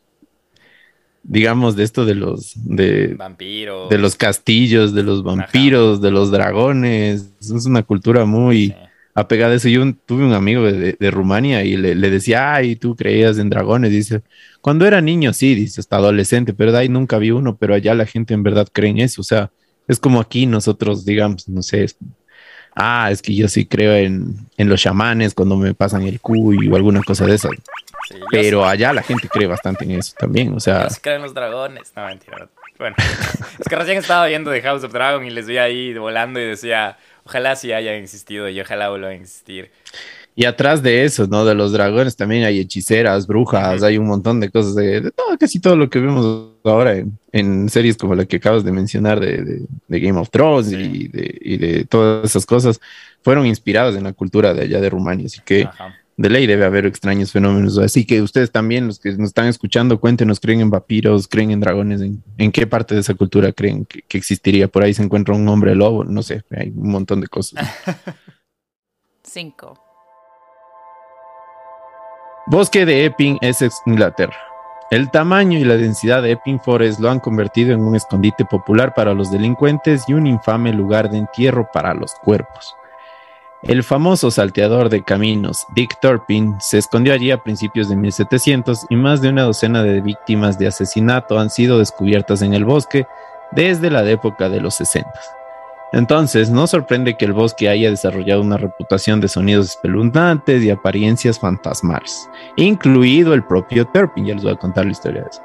[1.21, 6.31] digamos, de esto de los de vampiros, de los castillos, de los vampiros, de los
[6.31, 7.31] dragones.
[7.39, 8.73] Es una cultura muy
[9.13, 9.69] apegada a eso.
[9.69, 13.91] Yo tuve un amigo de, Rumania y le, le, decía, ay, tú creías en dragones.
[13.91, 14.21] Dice,
[14.61, 17.93] cuando era niño, sí, dice, hasta adolescente, pero de ahí nunca vi uno, pero allá
[17.93, 19.21] la gente en verdad cree en eso.
[19.21, 19.51] O sea,
[19.87, 21.87] es como aquí nosotros, digamos, no sé,
[22.75, 26.75] ah, es que yo sí creo en, los chamanes cuando me pasan el cuy o
[26.75, 27.49] alguna cosa de eso.
[28.29, 30.87] pero allá la gente cree bastante en eso también, o sea.
[30.87, 31.91] Yo creen en los dragones.
[31.95, 32.49] No, mentira.
[32.77, 32.95] Bueno,
[33.59, 36.45] es que recién estaba viendo The House of Dragon y les vi ahí volando y
[36.45, 39.71] decía, ojalá sí hayan existido y ojalá vuelvan a existir.
[40.33, 41.43] Y atrás de eso, ¿no?
[41.43, 45.59] De los dragones también hay hechiceras, brujas, hay un montón de cosas, de, todo, casi
[45.59, 46.95] todo lo que vemos ahora
[47.33, 52.29] en, series como la que acabas de mencionar de, Game of Thrones y, de, todas
[52.29, 52.79] esas cosas,
[53.21, 55.25] fueron inspiradas en la cultura de allá de Rumania.
[55.25, 55.67] Así que
[56.21, 57.77] de ley debe haber extraños fenómenos.
[57.77, 61.27] Así que ustedes también, los que nos están escuchando, cuéntenos, ¿creen en vampiros?
[61.27, 62.01] ¿Creen en dragones?
[62.01, 64.67] ¿En, qué parte de esa cultura creen que, que existiría?
[64.67, 67.67] Por ahí se encuentra un hombre lobo, no sé, hay un montón de cosas.
[69.23, 69.79] Cinco.
[72.47, 74.35] Bosque de Epping, Essex, Inglaterra.
[74.91, 78.93] El tamaño y la densidad de Epping Forest lo han convertido en un escondite popular
[78.93, 82.75] para los delincuentes y un infame lugar de entierro para los cuerpos.
[83.63, 88.95] El famoso salteador de caminos Dick Turpin se escondió allí a principios de 1700 y
[88.95, 93.05] más de una docena de víctimas de asesinato han sido descubiertas en el bosque
[93.51, 95.11] desde la época de los 60.
[95.93, 101.37] Entonces, no sorprende que el bosque haya desarrollado una reputación de sonidos espeluznantes y apariencias
[101.37, 104.25] fantasmales, incluido el propio Turpin.
[104.25, 105.43] Ya les voy a contar la historia de eso.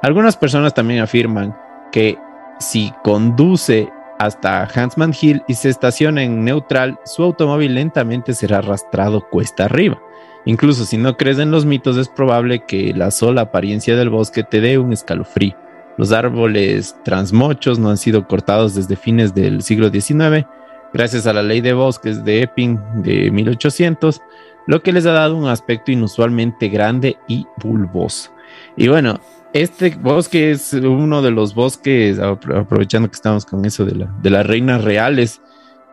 [0.00, 1.54] Algunas personas también afirman
[1.92, 2.16] que
[2.60, 9.28] si conduce hasta Hansman Hill y se estaciona en neutral, su automóvil lentamente será arrastrado
[9.30, 10.00] cuesta arriba.
[10.44, 14.42] Incluso si no crees en los mitos, es probable que la sola apariencia del bosque
[14.42, 15.56] te dé un escalofrío.
[15.96, 20.46] Los árboles transmochos no han sido cortados desde fines del siglo XIX,
[20.92, 24.22] gracias a la ley de bosques de Epping de 1800,
[24.66, 28.30] lo que les ha dado un aspecto inusualmente grande y bulboso.
[28.76, 29.20] Y bueno,
[29.52, 34.30] este bosque es uno de los bosques, aprovechando que estamos con eso de, la, de
[34.30, 35.40] las reinas reales,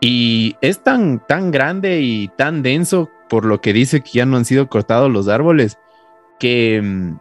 [0.02, 4.38] y es tan, tan grande y tan denso por lo que dice que ya no
[4.38, 5.78] han sido cortados los árboles,
[6.40, 7.18] que mm,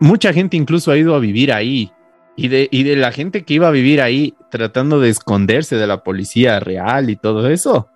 [0.00, 1.92] mucha gente incluso ha ido a vivir ahí.
[2.34, 5.86] Y de, y de la gente que iba a vivir ahí tratando de esconderse de
[5.86, 7.88] la policía real y todo eso,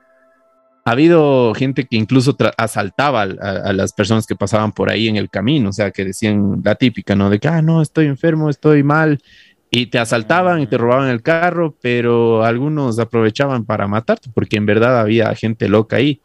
[0.87, 5.29] ha habido gente que incluso asaltaba a, las personas que pasaban por ahí en el
[5.29, 7.29] camino, o sea, que decían la típica, ¿no?
[7.29, 9.19] De que, ah, no, estoy enfermo, estoy mal,
[9.69, 14.67] y te asaltaban y te robaban el carro, pero algunos aprovechaban para matarte, porque en
[14.67, 16.21] verdad había gente loca ahí.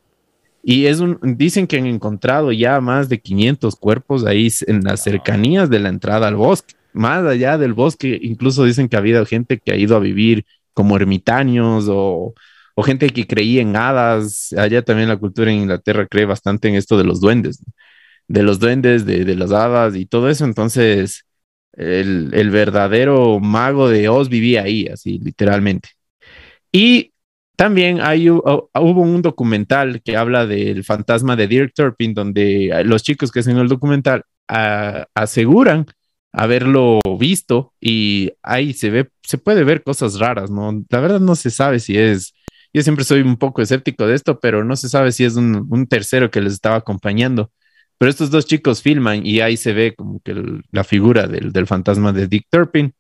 [0.62, 5.02] Y es un, dicen que han encontrado ya más de 500 cuerpos ahí en las
[5.02, 6.76] cercanías de la entrada al bosque.
[6.94, 10.46] más allá del bosque, incluso dicen que ha habido gente que ha ido a vivir
[10.76, 12.36] como ermitaños o,
[12.76, 14.54] o gente que creía en hadas.
[14.58, 17.64] Allá también la cultura en Inglaterra cree bastante en esto de los duendes,
[18.28, 20.46] de los duendes, de, de las hadas y todo eso.
[20.46, 21.26] Entonces,
[21.74, 25.90] el, el, verdadero mago de Oz vivía ahí, así literalmente.
[26.72, 27.12] Y
[27.56, 33.32] también hay, hubo un documental que habla del fantasma de Dirk Turpin, donde los chicos
[33.32, 34.24] que hacen el documental
[35.14, 35.86] aseguran
[36.34, 40.84] haberlo visto y ahí se ve, se puede ver cosas raras, ¿no?
[40.90, 42.34] La verdad no se sabe si es,
[42.74, 45.88] yo siempre soy un poco escéptico de esto, pero no se sabe si es un,
[45.88, 47.52] tercero que les estaba acompañando.
[47.98, 50.36] Pero estos dos chicos filman y ahí se ve como que
[50.72, 52.94] la figura del, fantasma de Dick Turpin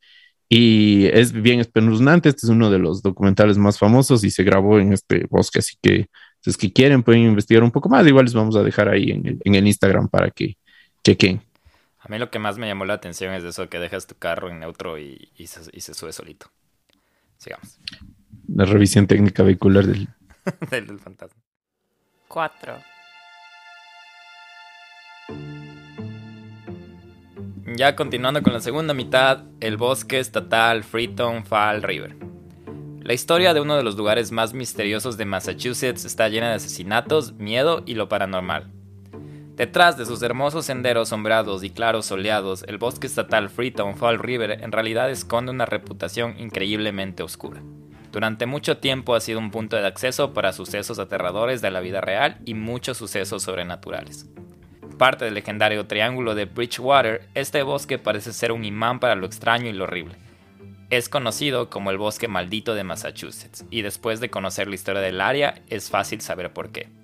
[0.49, 2.29] y es bien espeluznante.
[2.29, 5.75] Este es uno de los documentales más famosos y se grabó en este bosque, así
[5.81, 6.07] que
[6.41, 8.05] si es que quieren pueden investigar un poco más.
[8.05, 10.57] Igual les vamos a dejar ahí en el, Instagram para que
[11.03, 11.41] chequen.
[11.99, 14.49] A mí lo que más me llamó la atención es eso que dejas tu carro
[14.49, 16.47] en neutro y, se, y se, sube solito.
[17.41, 17.79] Sigamos.
[18.53, 20.09] La revisión técnica vehicular del,
[20.69, 21.41] del, del fantasma.
[22.27, 22.77] Cuatro.
[27.75, 32.15] Ya continuando con la segunda mitad, el bosque estatal Freetown Fall River.
[33.01, 37.33] La historia de uno de los lugares más misteriosos de Massachusetts está llena de asesinatos,
[37.33, 38.71] miedo y lo paranormal.
[39.55, 44.63] Detrás de sus hermosos senderos sombreados y claros soleados, el bosque estatal Freetown Fall River
[44.63, 47.61] en realidad esconde una reputación increíblemente oscura.
[48.11, 52.01] Durante mucho tiempo ha sido un punto de acceso para sucesos aterradores de la vida
[52.01, 54.27] real y muchos sucesos sobrenaturales
[55.01, 59.67] parte del legendario Triángulo de Bridgewater, este bosque parece ser un imán para lo extraño
[59.67, 60.13] y lo horrible.
[60.91, 65.19] Es conocido como el bosque maldito de Massachusetts, y después de conocer la historia del
[65.19, 67.00] área, es fácil saber por qué.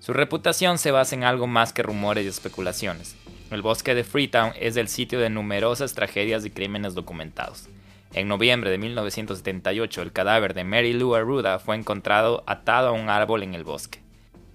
[0.00, 3.16] Su reputación se basa en algo más que rumores y especulaciones.
[3.50, 7.68] El bosque de Freetown es el sitio de numerosas tragedias y crímenes documentados.
[8.14, 13.10] En noviembre de 1978, el cadáver de Mary Lou Arruda fue encontrado atado a un
[13.10, 14.00] árbol en el bosque.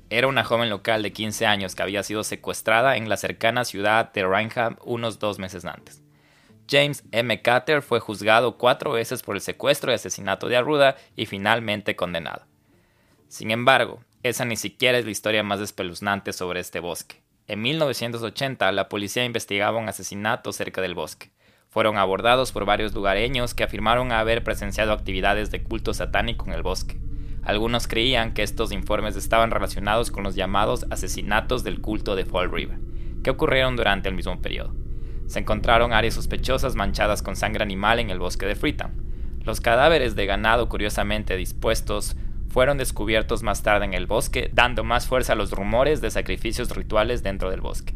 [0.09, 4.11] Era una joven local de 15 años que había sido secuestrada en la cercana ciudad
[4.13, 6.01] de Rainham unos dos meses antes.
[6.67, 7.41] James M.
[7.43, 12.47] Carter fue juzgado cuatro veces por el secuestro y asesinato de Arruda y finalmente condenado.
[13.27, 17.21] Sin embargo, esa ni siquiera es la historia más espeluznante sobre este bosque.
[17.45, 21.29] En 1980, la policía investigaba un asesinato cerca del bosque.
[21.69, 26.63] Fueron abordados por varios lugareños que afirmaron haber presenciado actividades de culto satánico en el
[26.63, 26.97] bosque.
[27.43, 32.51] Algunos creían que estos informes estaban relacionados con los llamados asesinatos del culto de Fall
[32.51, 32.79] River,
[33.23, 34.73] que ocurrieron durante el mismo periodo.
[35.27, 39.05] Se encontraron áreas sospechosas manchadas con sangre animal en el bosque de Freetown.
[39.43, 42.15] Los cadáveres de ganado curiosamente dispuestos
[42.55, 46.73] fueron descubiertos más tarde en el bosque, dando más fuerza a los rumores de sacrificios
[46.73, 47.93] rituales dentro del bosque.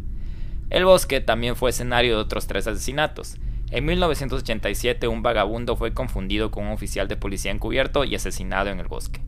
[0.69, 3.37] El bosque también fue escenario de otros tres asesinatos.
[3.71, 8.81] En 1987 un vagabundo fue confundido con un oficial de policía encubierto y asesinado en
[8.81, 9.21] el bosque.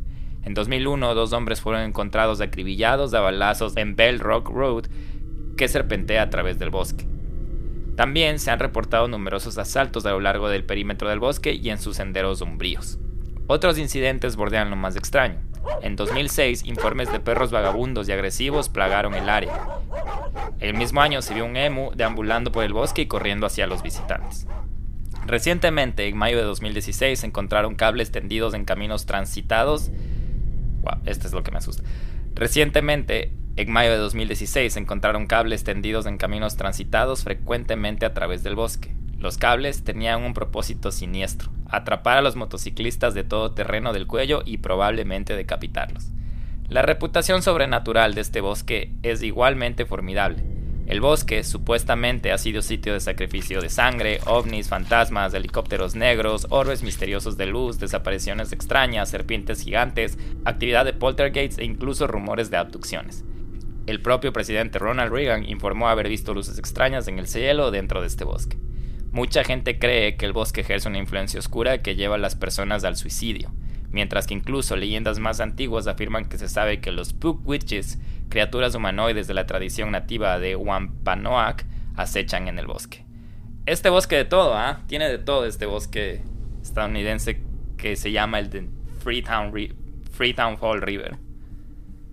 [0.43, 4.87] En 2001, dos hombres fueron encontrados acribillados a balazos en Bell Rock Road,
[5.55, 7.05] que serpentea a través del bosque.
[7.95, 11.77] También se han reportado numerosos asaltos a lo largo del perímetro del bosque y en
[11.77, 12.99] sus senderos umbríos.
[13.53, 15.35] Otros incidentes bordean lo más extraño.
[15.81, 19.51] En 2006, informes de perros vagabundos y agresivos plagaron el área.
[20.61, 23.83] El mismo año se vio un emu deambulando por el bosque y corriendo hacia los
[23.83, 24.47] visitantes.
[25.25, 29.91] Recientemente, en mayo de 2016, se encontraron cables tendidos en caminos transitados
[30.83, 31.83] Wow, es lo que me asusta.
[32.33, 38.43] Recientemente, en mayo de 2016, se encontraron cables tendidos en caminos transitados frecuentemente a través
[38.43, 38.95] del bosque.
[39.21, 44.41] Los cables tenían un propósito siniestro, atrapar a los motociclistas de todo terreno del cuello
[44.43, 46.07] y probablemente decapitarlos.
[46.69, 50.43] La reputación sobrenatural de este bosque es igualmente formidable.
[50.87, 56.81] El bosque supuestamente ha sido sitio de sacrificio de sangre, ovnis, fantasmas, helicópteros negros, orbes
[56.81, 63.23] misteriosos de luz, desapariciones extrañas, serpientes gigantes, actividad de poltergeists e incluso rumores de abducciones.
[63.85, 68.07] El propio presidente Ronald Reagan informó haber visto luces extrañas en el cielo dentro de
[68.07, 68.57] este bosque.
[69.11, 72.85] Mucha gente cree que el bosque ejerce una influencia oscura que lleva a las personas
[72.85, 73.51] al suicidio,
[73.89, 78.73] mientras que incluso leyendas más antiguas afirman que se sabe que los Spook Witches criaturas
[78.73, 81.65] humanoides de la tradición nativa de Wampanoag
[81.97, 83.05] acechan en el bosque.
[83.65, 84.83] Este bosque de todo, ¿ah?
[84.87, 86.23] Tiene de todo este bosque
[86.61, 87.43] estadounidense
[87.77, 88.69] que se llama el de
[89.03, 89.51] Freetown,
[90.11, 91.17] Freetown Fall River.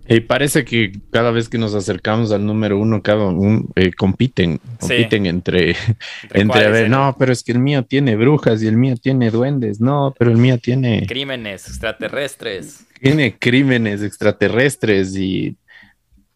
[0.09, 4.59] Y parece que cada vez que nos acercamos al número uno, cada uno eh, compiten,
[4.79, 5.29] compiten sí.
[5.29, 5.69] entre,
[6.23, 8.95] entre, entre a ver, no, pero es que el mío tiene brujas y el mío
[8.97, 11.05] tiene duendes, no, pero el mío tiene...
[11.05, 12.85] Crímenes extraterrestres.
[12.99, 15.55] Tiene crímenes extraterrestres y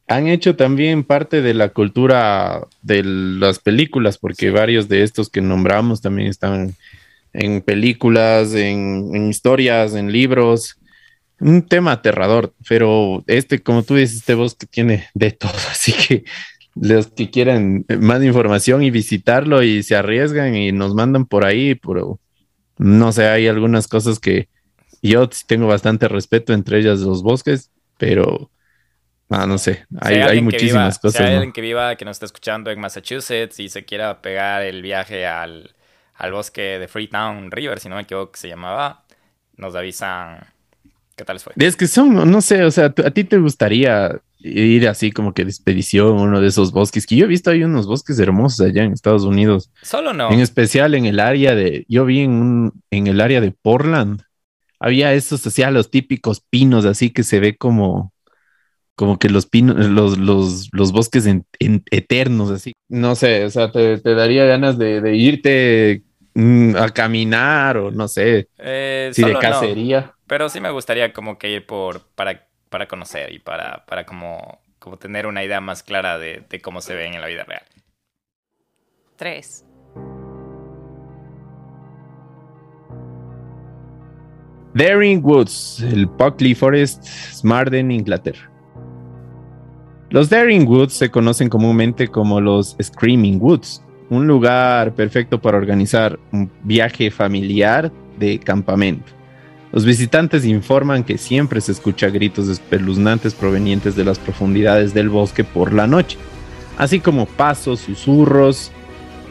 [0.07, 5.41] han hecho también parte de la cultura de las películas, porque varios de estos que
[5.41, 6.75] nombramos también están
[7.33, 10.77] en películas, en, historias, en libros.
[11.43, 16.23] Un tema aterrador, pero este, como tú dices, este bosque tiene de todo, así que
[16.75, 21.75] los que quieran más información y visitarlo y se arriesgan y nos mandan por ahí,
[21.75, 22.19] pero
[22.77, 24.49] no sé, hay algunas cosas que
[25.01, 28.49] yo tengo bastante respeto, entre ellas los bosques, pero
[29.29, 31.17] ah, no sé, hay, muchísimas cosas.
[31.17, 34.63] Si hay alguien que viva, que nos está escuchando en Massachusetts y se quiera pegar
[34.63, 35.75] el viaje al,
[36.15, 39.03] al bosque de Freetown River, si no me equivoco que se llamaba,
[39.57, 40.52] nos avisan
[41.15, 41.53] qué tal les fue.
[41.57, 45.45] Es que son, no sé, o sea, a ti te gustaría ir así como que
[45.45, 48.83] de expedición, uno de esos bosques, que yo he visto hay unos bosques hermosos allá
[48.83, 49.71] en Estados Unidos.
[49.81, 50.31] Solo no.
[50.31, 54.21] En especial en el área de, yo vi en, un, en el área de Portland,
[54.79, 58.11] había estos, así, los típicos pinos, así que se ve como,
[58.95, 61.45] como que los pinos, los, los, los bosques en,
[61.89, 62.73] eternos, así.
[62.89, 66.03] No sé, o sea, te, daría ganas de, irte
[66.33, 70.12] mm, a caminar o no sé, eh, si de cacería.
[70.27, 74.57] Pero sí me gustaría como que ir por, para para conocer y para, para como,
[74.79, 77.61] como tener una idea más clara de, de cómo se ven en la vida real.
[79.17, 79.63] 3.
[84.73, 88.49] Daring Woods, el Buckley Forest, Smarden, Inglaterra.
[90.09, 96.17] Los Daring Woods se conocen comúnmente como los Screaming Woods, un lugar perfecto para organizar
[96.31, 99.11] un viaje familiar de campamento.
[99.73, 105.43] Los visitantes informan que siempre se escucha gritos espeluznantes provenientes de las profundidades del bosque
[105.43, 106.19] por la noche,
[106.77, 108.71] así como pasos, susurros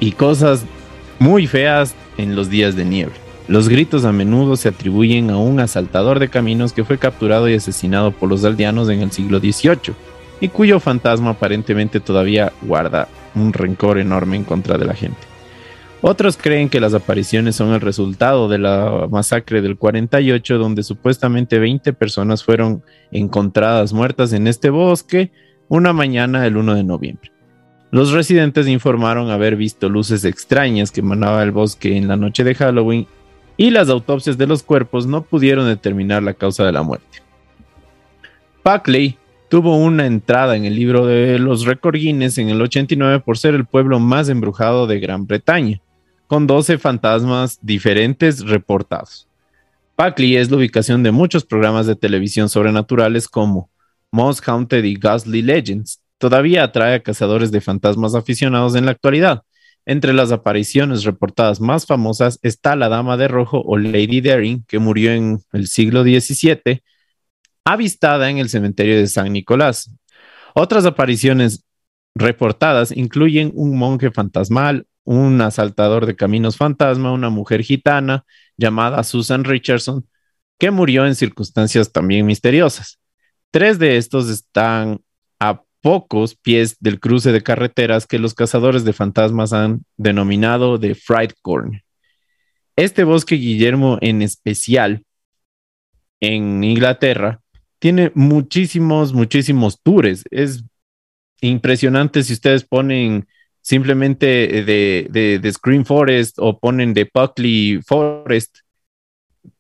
[0.01, 0.65] y cosas
[1.21, 3.13] muy feas en los días de nieve.
[3.47, 7.55] Los gritos a menudo se atribuyen a un asaltador de caminos que fue capturado y
[7.55, 9.95] asesinado por los aldeanos en el siglo XVIII
[10.41, 15.32] y cuyo fantasma aparentemente todavía guarda un rencor enorme en contra de la gente.
[16.05, 21.61] Otros creen que las apariciones son el resultado de la masacre del 48, donde supuestamente
[21.61, 22.83] 20 personas fueron
[23.13, 25.31] encontradas muertas en este bosque
[25.69, 27.31] una mañana del 1 de noviembre.
[27.93, 32.57] Los residentes informaron haber visto luces extrañas que emanaba el bosque en la noche de
[32.57, 33.07] Halloween
[33.57, 37.19] y las autopsias de los cuerpos no pudieron determinar la causa de la muerte.
[38.65, 43.39] Buckley tuvo una entrada en el libro de los récord Guinness en el 89 por
[43.39, 45.81] ser el pueblo más embrujado de Gran Bretaña
[46.27, 49.29] con 12 fantasmas diferentes reportados.
[49.97, 53.71] Buckley es la ubicación de muchos programas de televisión sobrenaturales como
[54.11, 56.03] Most Haunted y Ghostly Legends.
[56.19, 59.43] Todavía atrae a cazadores de fantasmas aficionados en la actualidad.
[59.85, 64.79] Entre las apariciones reportadas más famosas está la Dama de Rojo o Lady Daring, que
[64.79, 66.83] murió en el siglo XVII,
[67.65, 69.91] avistada en el cementerio de San Nicolás.
[70.55, 71.65] Otras apariciones
[72.15, 78.25] reportadas incluyen un monje fantasmal, un asaltador de caminos fantasma, una mujer gitana
[78.57, 80.07] llamada Susan Richardson,
[80.59, 83.01] que murió en circunstancias también misteriosas.
[83.51, 85.01] Tres de estos están
[85.41, 90.95] a pocos pies del cruce de carreteras que los cazadores de fantasmas han denominado de
[90.95, 91.83] Fright Corn.
[92.77, 95.05] Este bosque Guillermo en especial
[96.21, 97.43] en Inglaterra
[97.81, 100.25] tiene muchísimos, muchísimos tours.
[100.31, 100.65] Es
[101.41, 103.27] impresionante si ustedes ponen
[103.63, 104.65] simplemente eh,
[105.11, 108.59] de, de, Screen Forest o ponen de Buckley Forest,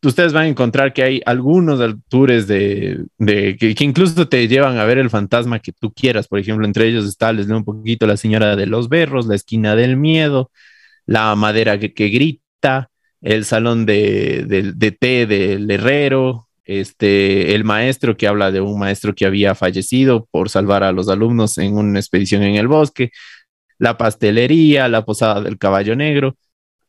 [0.03, 4.85] ustedes van a encontrar que hay algunos tours de, de que, incluso te llevan a
[4.85, 6.29] ver el fantasma que tú quieras.
[6.29, 9.37] Por ejemplo, entre ellos está, les leo un poquito, la señora de los berros, la
[9.37, 10.51] esquina del miedo,
[11.07, 12.91] la madera que, grita,
[13.21, 19.15] el salón de, de, té del herrero, este, el maestro que habla de un maestro
[19.15, 23.11] que había fallecido por salvar a los alumnos en una expedición en el bosque
[23.83, 26.37] la pastelería, la posada del caballo negro.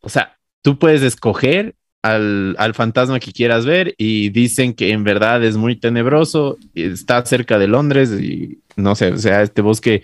[0.02, 1.74] O sea, tú puedes escoger
[2.04, 7.58] al, fantasma que quieras ver y dicen que en verdad es muy tenebroso, está cerca
[7.58, 10.04] de Londres y no sé, o sea, este bosque,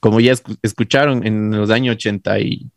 [0.00, 2.70] como ya escucharon en los años 80 y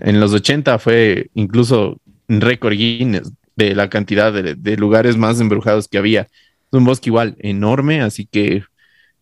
[0.00, 5.86] en los 80 fue incluso récord Guinness de la cantidad de, de lugares más embrujados
[5.86, 6.22] que había.
[6.22, 8.64] Es un bosque igual enorme, así que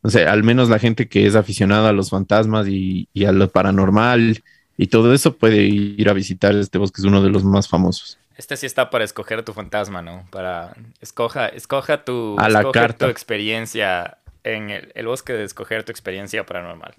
[0.02, 3.48] no sé, al menos la gente que es aficionada a los fantasmas y, a lo
[3.48, 4.42] paranormal
[4.76, 8.18] y todo eso puede ir a visitar este bosque, es uno de los más famosos.
[8.36, 10.26] Este sí está para escoger tu fantasma, ¿no?
[10.30, 13.06] Para escoja, escoja tu, a la carta.
[13.06, 16.94] tu experiencia en el, el, bosque de escoger tu experiencia paranormal.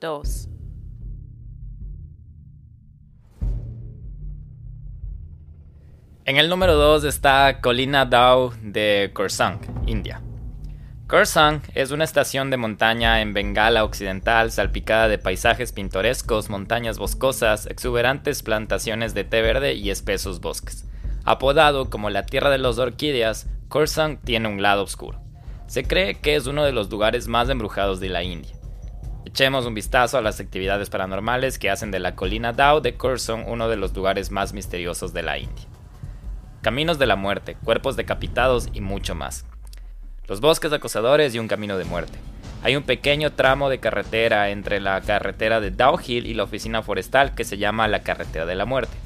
[0.00, 0.48] Dos.
[6.24, 10.22] En el número dos está Colina Dao de Korsang, India.
[11.12, 17.66] Kursang es una estación de montaña en Bengala Occidental salpicada de paisajes pintorescos, montañas boscosas,
[17.66, 20.86] exuberantes plantaciones de té verde y espesos bosques.
[21.26, 25.20] Apodado como la tierra de las orquídeas, Kursang tiene un lado oscuro.
[25.66, 28.56] Se cree que es uno de los lugares más embrujados de la India.
[29.26, 33.44] Echemos un vistazo a las actividades paranormales que hacen de la colina Dao de Kursang
[33.48, 35.66] uno de los lugares más misteriosos de la India.
[36.62, 39.44] Caminos de la muerte, cuerpos decapitados y mucho más
[40.28, 42.18] los bosques acosadores y un camino de muerte.
[42.62, 46.82] Hay un pequeño tramo de carretera entre la carretera de Dow Hill y la oficina
[46.82, 48.96] forestal que se llama la carretera de la muerte.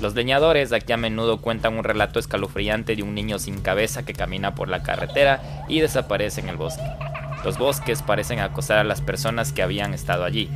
[0.00, 4.12] Los leñadores aquí a menudo cuentan un relato escalofriante de un niño sin cabeza que
[4.12, 6.84] camina por la carretera y desaparece en el bosque.
[7.42, 10.50] Los bosques parecen acosar a las personas que habían estado allí.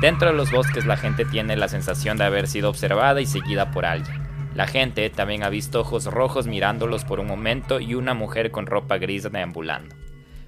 [0.00, 3.72] Dentro de los bosques la gente tiene la sensación de haber sido observada y seguida
[3.72, 4.27] por alguien.
[4.54, 8.66] La gente también ha visto ojos rojos mirándolos por un momento y una mujer con
[8.66, 9.94] ropa gris deambulando.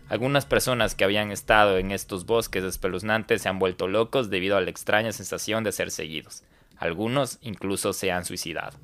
[0.08, 4.60] Algunas personas que habían estado en estos bosques espeluznantes se han vuelto locos debido a
[4.60, 6.42] la extraña sensación de ser seguidos.
[6.76, 8.76] Algunos incluso se han suicidado.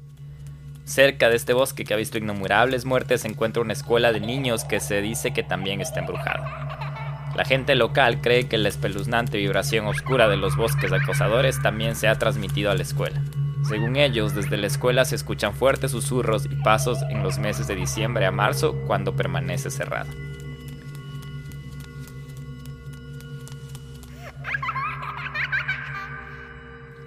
[0.85, 4.65] Cerca de este bosque que ha visto innumerables muertes se encuentra una escuela de niños
[4.65, 7.33] que se dice que también está embrujada.
[7.35, 12.07] La gente local cree que la espeluznante vibración oscura de los bosques acosadores también se
[12.07, 13.21] ha transmitido a la escuela.
[13.63, 17.75] Según ellos, desde la escuela se escuchan fuertes susurros y pasos en los meses de
[17.75, 20.11] diciembre a marzo cuando permanece cerrada.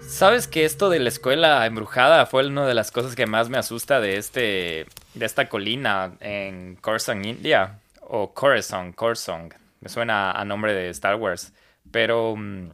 [0.02, 3.58] ¿Sabes que esto de la escuela embrujada fue una de las cosas que más me
[3.58, 9.54] asusta de este de esta colina en Corson, India o Coruscant, Coruscant.
[9.80, 11.54] Me suena a nombre de Star Wars,
[11.90, 12.70] pero mm,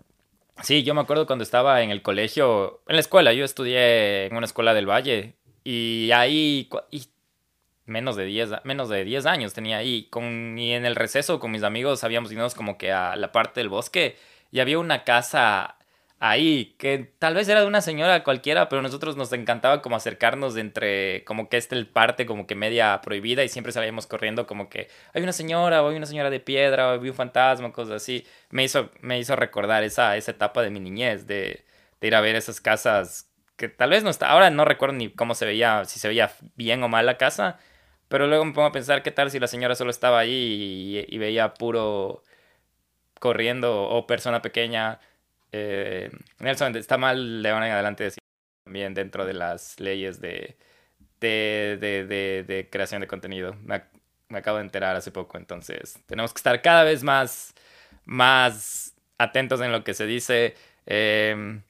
[0.64, 4.36] Sí, yo me acuerdo cuando estaba en el colegio, en la escuela, yo estudié en
[4.36, 6.70] una escuela del Valle y ahí
[7.86, 11.52] menos de 10 menos de 10 años tenía ahí con y en el receso con
[11.52, 14.18] mis amigos habíamos ido como que a la parte del bosque
[14.52, 15.78] y había una casa
[16.20, 20.58] ahí, que tal vez era de una señora cualquiera, pero nosotros nos encantaba como acercarnos
[20.58, 24.70] entre, como que este el parte como que media prohibida y siempre salíamos corriendo como
[24.70, 27.96] que hay una señora o hay una señora de piedra o hay un fantasma, cosas
[28.02, 28.26] así.
[28.50, 31.66] Me hizo, me hizo recordar esa, esa etapa de mi niñez, de,
[32.02, 35.10] de ir a ver esas casas que tal vez no está, ahora no recuerdo ni
[35.12, 37.58] cómo se veía, si se veía bien o mal la casa,
[38.10, 41.18] pero luego me pongo a pensar qué tal si la señora solo estaba ahí y
[41.18, 42.24] veía puro
[43.20, 45.00] corriendo o persona pequeña
[45.58, 48.20] eh, Nelson, está mal de ahora en adelante decir
[48.66, 50.58] también dentro de las leyes de,
[51.22, 53.56] de, creación de contenido.
[53.64, 53.84] Me,
[54.38, 57.54] acabo de enterar hace poco, entonces tenemos que estar cada vez más,
[58.04, 60.56] más atentos en lo que se dice.
[60.86, 61.62] Em,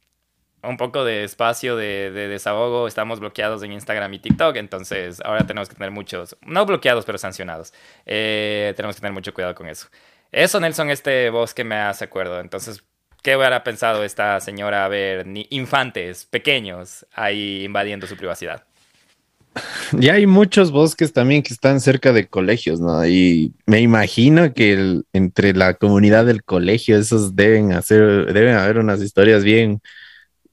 [0.64, 2.88] un poco de espacio de, desahogo.
[2.88, 7.20] Estamos bloqueados en Instagram y TikTok, entonces ahora tenemos que tener muchos, no bloqueados, pero
[7.20, 7.72] sancionados.
[8.08, 9.90] Eh, tenemos que tener mucho cuidado con eso.
[10.32, 12.40] Eso, Nelson, este bosque me hace acuerdo.
[12.40, 12.84] Entonces,
[13.26, 18.66] ¿Qué hubiera pensado esta señora a ver infantes pequeños ahí invadiendo su privacidad?
[19.94, 23.04] Ya hay muchos bosques también que están cerca de colegios, ¿no?
[23.08, 29.02] Y me imagino que entre la comunidad del colegio, esos deben hacer, deben haber unas
[29.02, 29.82] historias bien,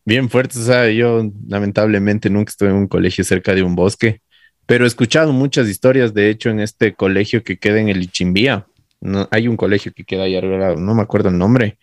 [0.06, 0.56] bien fuertes.
[0.56, 4.22] O sea, yo lamentablemente nunca estuve en un colegio cerca de un bosque,
[4.64, 8.66] pero he escuchado muchas historias, de hecho, en este colegio que queda en el Ichimbía.
[9.02, 11.76] No, hay un colegio que queda ahí arriba, no me acuerdo el nombre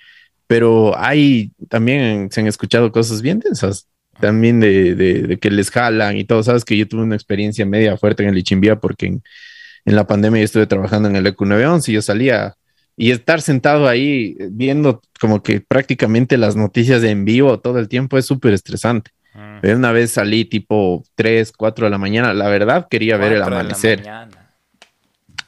[0.50, 3.88] pero hay también se han escuchado cosas bien densas,
[4.20, 6.42] también de, de, que les jalan y todo.
[6.42, 9.24] Sabes que yo tuve una experiencia media fuerte en el Ichimbía porque en,
[9.86, 12.56] en la pandemia yo estuve trabajando en el EQ911 y yo salía
[12.98, 18.18] y estar sentado ahí viendo como que prácticamente las noticias en vivo todo el tiempo
[18.18, 19.12] es súper estresante.
[19.36, 19.76] Mm.
[19.76, 24.04] Una vez salí tipo 3, 4 de la mañana, la verdad quería ver el amanecer.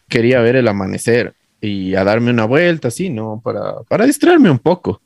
[0.08, 3.40] Quería ver el amanecer y a darme una vuelta, así, ¿no?
[3.44, 5.02] Para, para distraerme un poco.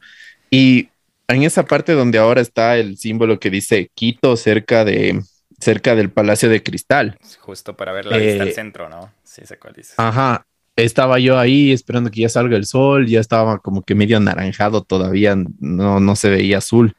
[0.49, 0.89] Y
[1.27, 5.21] en esa parte donde ahora está el símbolo que dice Quito cerca de
[5.59, 7.17] cerca del Palacio de Cristal.
[7.39, 9.11] Justo para ver la vista al eh, centro, ¿no?
[9.23, 9.75] Sí, sé cuál.
[9.97, 10.45] Ajá.
[10.75, 14.83] Estaba yo ahí esperando que ya salga el sol, ya estaba como que medio anaranjado
[14.83, 16.95] todavía, no, no se veía azul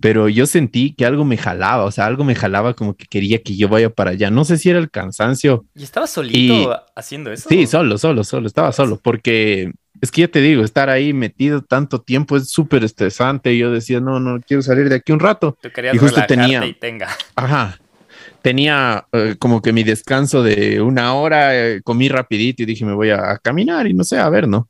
[0.00, 3.42] pero yo sentí que algo me jalaba, o sea, algo me jalaba como que quería
[3.42, 4.30] que yo vaya para allá.
[4.30, 5.64] No sé si era el cansancio.
[5.74, 7.48] ¿Y estaba solito haciendo eso?
[7.48, 9.70] Sí, solo, solo, solo, estaba solo, porque
[10.00, 13.56] es que ya te digo, estar ahí metido tanto tiempo es súper estresante.
[13.56, 15.56] Yo decía, no, no, quiero salir de aquí un rato.
[15.60, 17.08] Tú querías y justo tenía, y tenga.
[17.36, 17.78] Ajá,
[18.40, 22.94] tenía eh, como que mi descanso de una hora, eh, comí rapidito y dije, me
[22.94, 24.68] voy a, a, caminar y no sé, a ver, ¿no?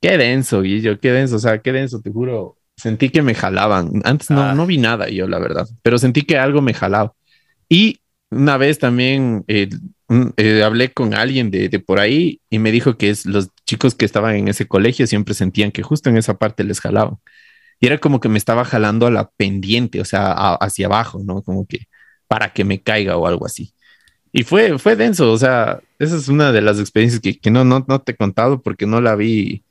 [0.00, 4.02] Qué denso, Guillo, qué denso, o sea, qué denso, te juro Sentí que me jalaban.
[4.04, 4.54] Antes no, ah.
[4.54, 7.12] no vi nada yo, la verdad, pero sentí que algo me jalaba.
[7.68, 9.68] Y una vez también eh,
[10.36, 14.04] eh, hablé con alguien de, por ahí y me dijo que es, los chicos que
[14.04, 17.18] estaban en ese colegio siempre sentían que justo en esa parte les jalaban.
[17.78, 21.42] Y era como que me estaba jalando a la pendiente, o sea, hacia abajo, ¿no?
[21.42, 21.86] Como que
[22.26, 23.72] para que me caiga o algo así.
[24.32, 27.64] Y fue, fue denso, o sea, esa es una de las experiencias que, que no,
[27.64, 29.62] no, no te he contado porque no la vi.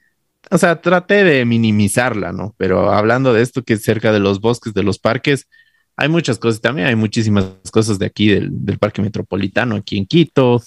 [0.51, 2.53] O sea, traté de minimizarla, ¿no?
[2.57, 5.47] Pero hablando de esto que es cerca de los bosques, de los parques,
[5.95, 10.61] hay muchas cosas, también hay muchísimas cosas de aquí del, Parque Metropolitano, aquí en Quito.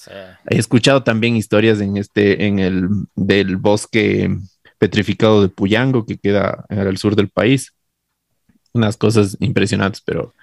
[0.49, 4.35] He escuchado también historias en este, en el del bosque
[4.78, 7.74] petrificado de Puyango, que queda al sur del país.
[8.72, 10.35] Unas cosas impresionantes, pero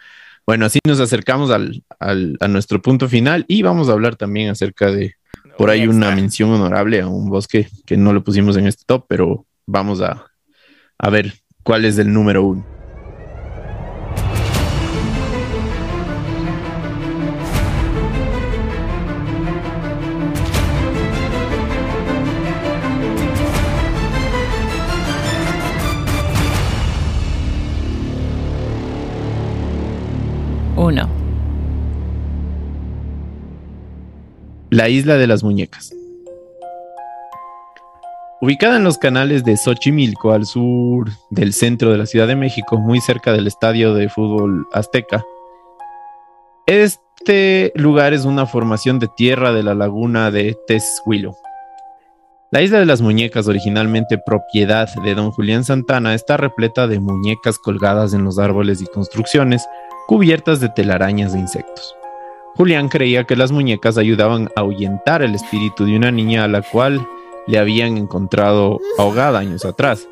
[0.45, 4.91] bueno, así nos acercamos al, a nuestro punto final y vamos a hablar también acerca
[4.91, 5.15] de,
[5.61, 9.05] por ahí una mención honorable a un bosque que no lo pusimos en este top,
[9.07, 10.25] pero vamos a,
[10.97, 12.65] a ver cuál es el número uno.
[34.71, 35.93] La isla de las muñecas.
[38.39, 42.77] Ubicada en los canales de Xochimilco al sur del centro de la Ciudad de México,
[42.77, 45.25] muy cerca del estadio de fútbol azteca,
[46.67, 51.35] este lugar es una formación de tierra de la laguna de Teshuilo.
[52.49, 57.59] La isla de las muñecas, originalmente propiedad de don Julián Santana, está repleta de muñecas
[57.59, 59.67] colgadas en los árboles y construcciones,
[60.07, 61.93] cubiertas de telarañas de insectos.
[62.55, 66.61] Julián creía que las muñecas ayudaban a ahuyentar el espíritu de una niña a la
[66.61, 67.07] cual
[67.47, 70.07] le habían encontrado ahogada años atrás.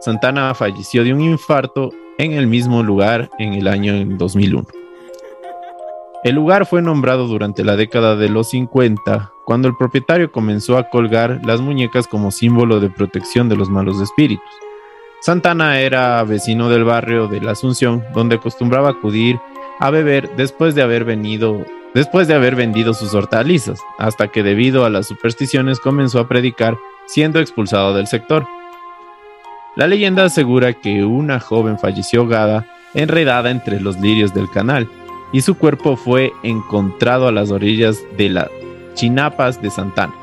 [0.00, 4.66] Santana falleció de un infarto en el mismo lugar en el año 2001.
[6.22, 10.90] El lugar fue nombrado durante la década de los 50, cuando el propietario comenzó a
[10.90, 14.44] colgar las muñecas como símbolo de protección de los malos espíritus.
[15.22, 19.38] Santana era vecino del barrio de la Asunción, donde acostumbraba acudir
[19.80, 24.84] a beber después de haber venido después de haber vendido sus hortalizas, hasta que debido
[24.84, 28.46] a las supersticiones comenzó a predicar, siendo expulsado del sector.
[29.76, 34.88] La leyenda asegura que una joven falleció ahogada, enredada entre los lirios del canal,
[35.32, 38.48] y su cuerpo fue encontrado a las orillas de las
[38.94, 40.14] chinapas de Santana.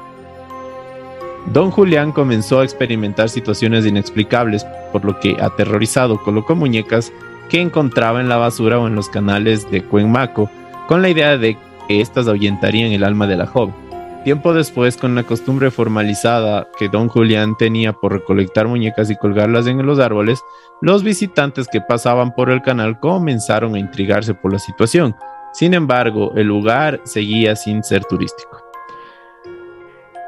[1.54, 7.14] Don Julián comenzó a experimentar situaciones inexplicables, por lo que, aterrorizado, colocó muñecas
[7.50, 10.50] que encontraba en la basura o en los canales de Cuenmaco,
[10.88, 13.76] con la idea de que éstas ahuyentarían el alma de la joven.
[14.24, 19.68] Tiempo después, con la costumbre formalizada que don Julián tenía por recolectar muñecas y colgarlas
[19.68, 20.42] en los árboles,
[20.82, 25.16] los visitantes que pasaban por el canal comenzaron a intrigarse por la situación.
[25.54, 28.62] Sin embargo, el lugar seguía sin ser turístico.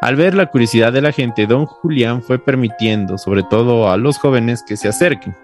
[0.02, 4.18] Al ver la curiosidad de la gente, don Julián fue permitiendo, sobre todo a los
[4.18, 5.36] jóvenes, que se acerquen.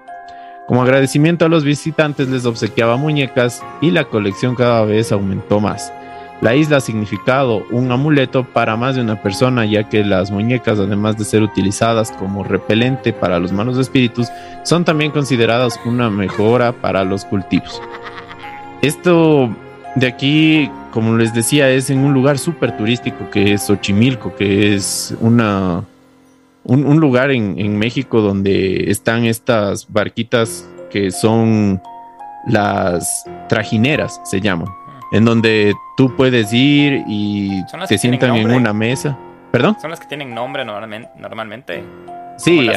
[0.68, 5.93] Como agradecimiento a los visitantes les obsequiaba muñecas y la colección cada vez aumentó más.
[6.41, 10.80] La isla ha significado un amuleto para más de una persona, ya que las muñecas,
[10.80, 14.28] además de ser utilizadas como repelente para los malos espíritus,
[14.63, 17.82] son también consideradas una mejora para los cultivos.
[18.82, 19.49] Esto
[19.95, 24.76] de aquí, como les decía, es en un lugar súper turístico que es Xochimilco, que
[24.76, 25.84] es una
[26.66, 31.82] un, lugar en, México donde están estas barquitas que son
[32.47, 34.68] las trajineras, se llaman,
[35.11, 39.18] en donde tú puedes ir y te sientan en una mesa.
[39.51, 39.78] ¿Perdón?
[39.80, 41.84] Son las que tienen nombre normalmente.
[42.38, 42.68] Sí,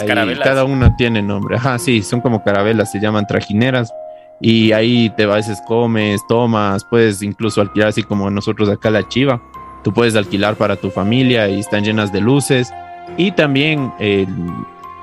[0.45, 1.57] cada una tiene nombre.
[1.57, 3.93] Ajá, sí, son como carabelas, se llaman trajineras.
[4.41, 9.43] Y ahí te vas, comes, tomas, puedes incluso alquilar, así como nosotros acá la chiva.
[9.82, 12.72] Tú puedes alquilar para tu familia y están llenas de luces
[13.19, 14.27] y también eh,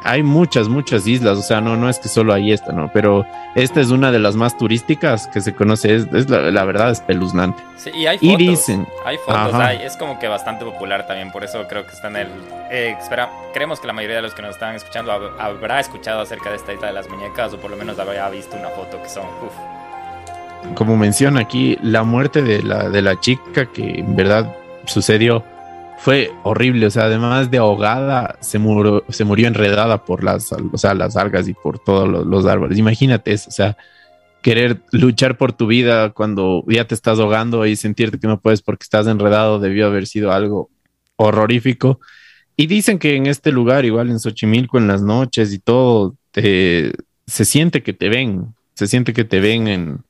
[0.06, 2.90] hay muchas, muchas islas, o sea, no, no es que solo hay esta, ¿no?
[2.94, 7.62] Pero esta es una de las más turísticas que se conoce, es, la, verdad espeluznante.
[7.76, 8.38] Sí, y hay fotos.
[8.38, 9.54] dicen, hay fotos,
[9.84, 12.28] es como que bastante popular también, por eso creo que está en el...
[12.72, 16.52] Eh, espera, creemos que la mayoría de los que nos están escuchando habrá escuchado acerca
[16.52, 19.10] de esta isla de las muñecas o por lo menos habrá visto una foto que
[19.10, 19.26] son...
[20.76, 24.56] Como menciona aquí, la muerte de la, de la chica que en verdad
[24.86, 25.44] sucedió
[26.06, 30.78] fue horrible, o sea, además de ahogada, se murió, se murió enredada por las, o
[30.78, 32.78] sea, las algas y por todos los, árboles.
[32.78, 33.76] Imagínate eso, o sea,
[34.44, 38.62] querer luchar por tu vida cuando ya te estás ahogando y sentirte que no puedes
[38.62, 40.70] porque estás enredado debió haber sido algo
[41.16, 42.00] horrorífico.
[42.56, 46.94] Y dicen que en este lugar, igual en Xochimilco, en las noches y todo, se
[47.26, 50.04] siente que te ven, se siente que te ven en,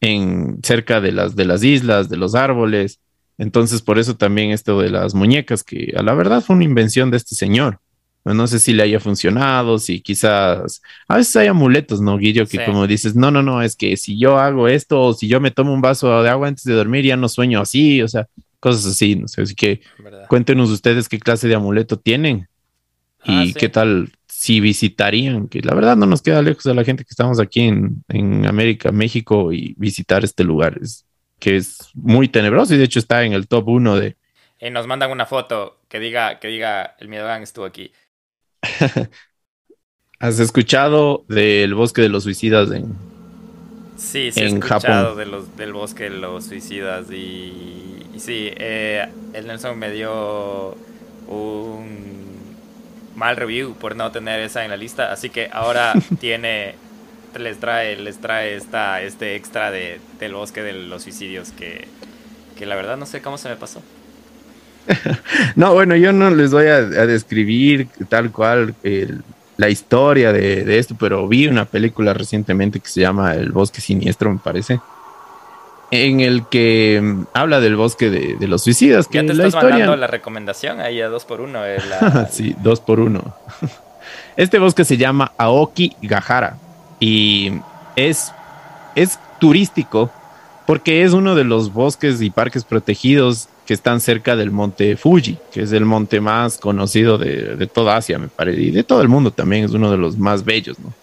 [0.00, 2.98] en cerca de las, de las islas, de los árboles.
[3.38, 7.10] Entonces, por eso también esto de las muñecas, que a la verdad fue una invención
[7.10, 7.80] de este señor.
[8.24, 12.46] No sé si le haya funcionado, si quizás a veces hay amuletos, ¿no, Guillo?
[12.46, 15.40] Que como dices, no, no, no, es que si yo hago esto o si yo
[15.40, 18.26] me tomo un vaso de agua antes de dormir, ya no sueño así, o sea,
[18.60, 19.42] cosas así, no sé.
[19.42, 19.82] Así que
[20.28, 22.48] cuéntenos ustedes qué clase de amuleto tienen
[23.26, 26.84] y ah, qué tal si visitarían, que la verdad no nos queda lejos de la
[26.84, 31.04] gente que estamos aquí en, en América, México y visitar este lugar, es,
[31.38, 34.16] que es muy tenebroso y de hecho está en el top uno de...
[34.60, 37.92] Y nos mandan una foto que diga, que diga, el Miedogan estuvo aquí.
[40.20, 42.96] ¿Has escuchado del bosque de los suicidas en
[43.96, 49.46] Sí, sí, he escuchado De los, del bosque de los suicidas y, sí, eh, el
[49.46, 50.76] Nelson me dio
[51.28, 52.14] un
[53.14, 56.74] mal review por no tener esa en la lista, así que ahora tiene
[57.38, 61.88] les trae les trae esta este extra de, del bosque de los suicidios que,
[62.56, 63.82] que la verdad no sé cómo se me pasó.
[65.56, 68.74] no, bueno, yo no les voy a, describir tal cual
[69.56, 74.30] la historia de, esto, pero vi una película recientemente que se llama El Bosque Siniestro,
[74.32, 74.80] me parece,
[75.90, 79.06] en el que mm, habla del bosque de, los suicidas.
[79.06, 81.64] Que ya te la estás mandando la recomendación ahí a dos por uno.
[81.64, 81.78] Eh,
[82.30, 83.34] sí, dos por uno.
[84.36, 86.56] Este bosque se llama Aoki Gahara
[87.04, 87.52] y
[87.96, 88.32] es,
[88.94, 90.10] es turístico
[90.66, 95.36] porque es uno de los bosques y parques protegidos que están cerca del monte Fuji,
[95.52, 99.08] que es el monte más conocido de, toda Asia, me parece, y de todo el
[99.08, 100.94] mundo también, es uno de los más bellos, ¿no?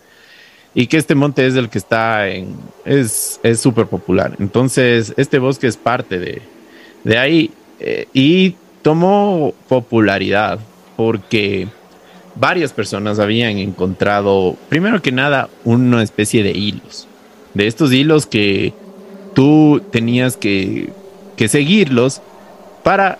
[0.73, 4.35] Y que este monte es el que está en, es súper popular.
[4.39, 6.41] Entonces, este bosque es parte de,
[7.03, 10.59] de ahí eh, y tomó popularidad
[10.95, 11.67] porque
[12.35, 17.07] varias personas habían encontrado, primero que nada, una especie de hilos,
[17.53, 18.73] de estos hilos que
[19.33, 20.89] tú tenías que,
[21.35, 22.21] que seguirlos
[22.83, 23.19] para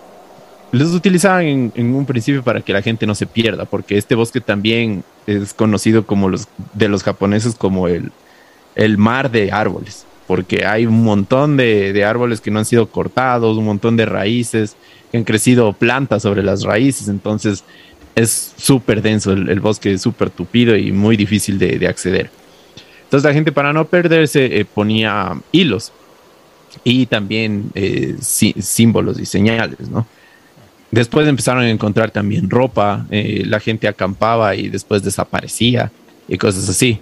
[0.72, 4.40] los utilizaban en, un principio para que la gente no se pierda, porque este bosque
[4.40, 8.10] también es conocido como los de los japoneses como el,
[8.74, 13.58] el mar de árboles, porque hay un montón de, árboles que no han sido cortados,
[13.58, 14.76] un montón de raíces,
[15.10, 17.64] que han crecido plantas sobre las raíces, entonces
[18.14, 22.30] es súper denso el, bosque, es súper tupido y muy difícil de, acceder.
[23.04, 25.92] Entonces la gente para no perderse eh, ponía hilos
[26.84, 30.06] y también eh, símbolos y señales, ¿no?
[30.90, 35.90] Después empezaron a encontrar también ropa, eh, la gente acampaba y después desaparecía
[36.28, 36.98] y cosas así.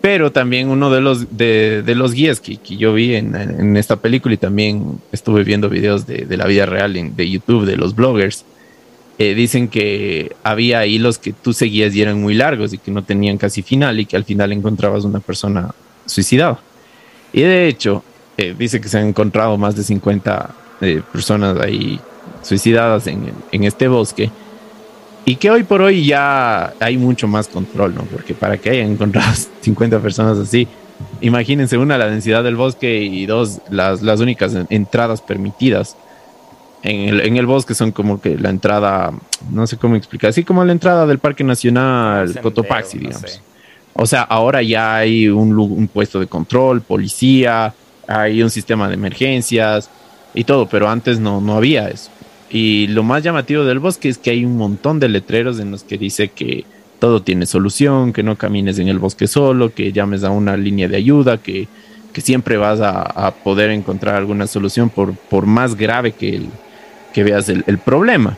[0.00, 4.38] Pero también uno de los, de, los guías que, yo vi en, esta película y
[4.38, 8.46] también estuve viendo videos de, la vida real de YouTube de los bloggers,
[9.22, 13.04] eh, dicen que había hilos que tú seguías y eran muy largos y que no
[13.04, 15.74] tenían casi final y que al final encontrabas una persona
[16.06, 16.58] suicidada.
[17.30, 18.02] Y de hecho,
[18.38, 22.00] eh, dice que se han encontrado más de 50 eh, personas ahí
[22.40, 24.30] suicidadas en, en, este bosque
[25.26, 28.04] y que hoy por hoy ya hay mucho más control, ¿no?
[28.04, 30.66] Porque para que hayan encontrado 50 personas así,
[31.20, 35.94] imagínense una, la densidad del bosque y dos, las, las únicas entradas permitidas.
[36.82, 39.12] En el, en el, bosque son como que la entrada,
[39.50, 43.42] no sé cómo explicar, así como la entrada del Parque Nacional Cotopaxi, digamos.
[43.92, 47.74] O sea, ahora ya hay un, un, puesto de control, policía,
[48.08, 49.90] hay un sistema de emergencias
[50.32, 52.10] y todo, pero antes no, no había eso.
[52.50, 55.84] Y lo más llamativo del bosque es que hay un montón de letreros en los
[55.84, 56.64] que dice que
[56.98, 60.88] todo tiene solución, que no camines en el bosque solo, que llames a una línea
[60.88, 61.68] de ayuda, que,
[62.14, 66.48] siempre vas a, poder encontrar alguna solución por, por más grave que, el,
[67.12, 68.36] que veas el, problema.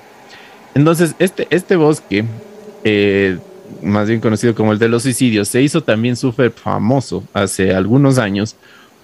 [0.74, 2.24] Entonces, este, este bosque,
[2.84, 3.38] eh,
[3.82, 8.18] más bien conocido como el de los suicidios, se hizo también súper famoso hace algunos
[8.18, 8.56] años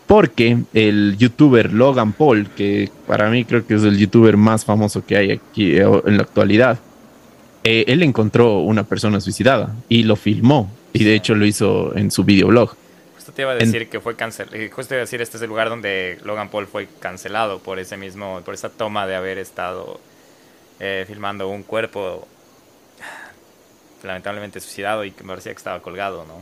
[0.09, 5.05] porque el youtuber Logan Paul, que para mí creo que es el youtuber más famoso
[5.05, 6.79] que hay aquí eh, en la actualidad,
[7.63, 12.11] eh, él encontró una persona suicidada y lo filmó y de hecho lo hizo en
[12.11, 12.75] su videoblog.
[13.29, 15.37] Justo te iba a decir que fue cancelado, eh, justo te iba a decir este
[15.37, 19.17] es el lugar donde Logan Paul fue cancelado por ese mismo, por esa toma de
[19.17, 20.01] haber estado
[21.07, 22.27] filmando un cuerpo
[24.03, 26.41] lamentablemente suicidado y que me parecía que estaba colgado, ¿no?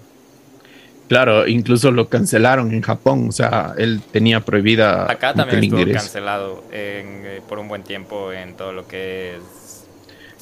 [1.09, 5.11] Claro, incluso lo cancelaron en Japón, o sea, él tenía prohibida.
[5.11, 9.87] Acá también estuvo cancelado eh, por un buen tiempo en todo lo que es.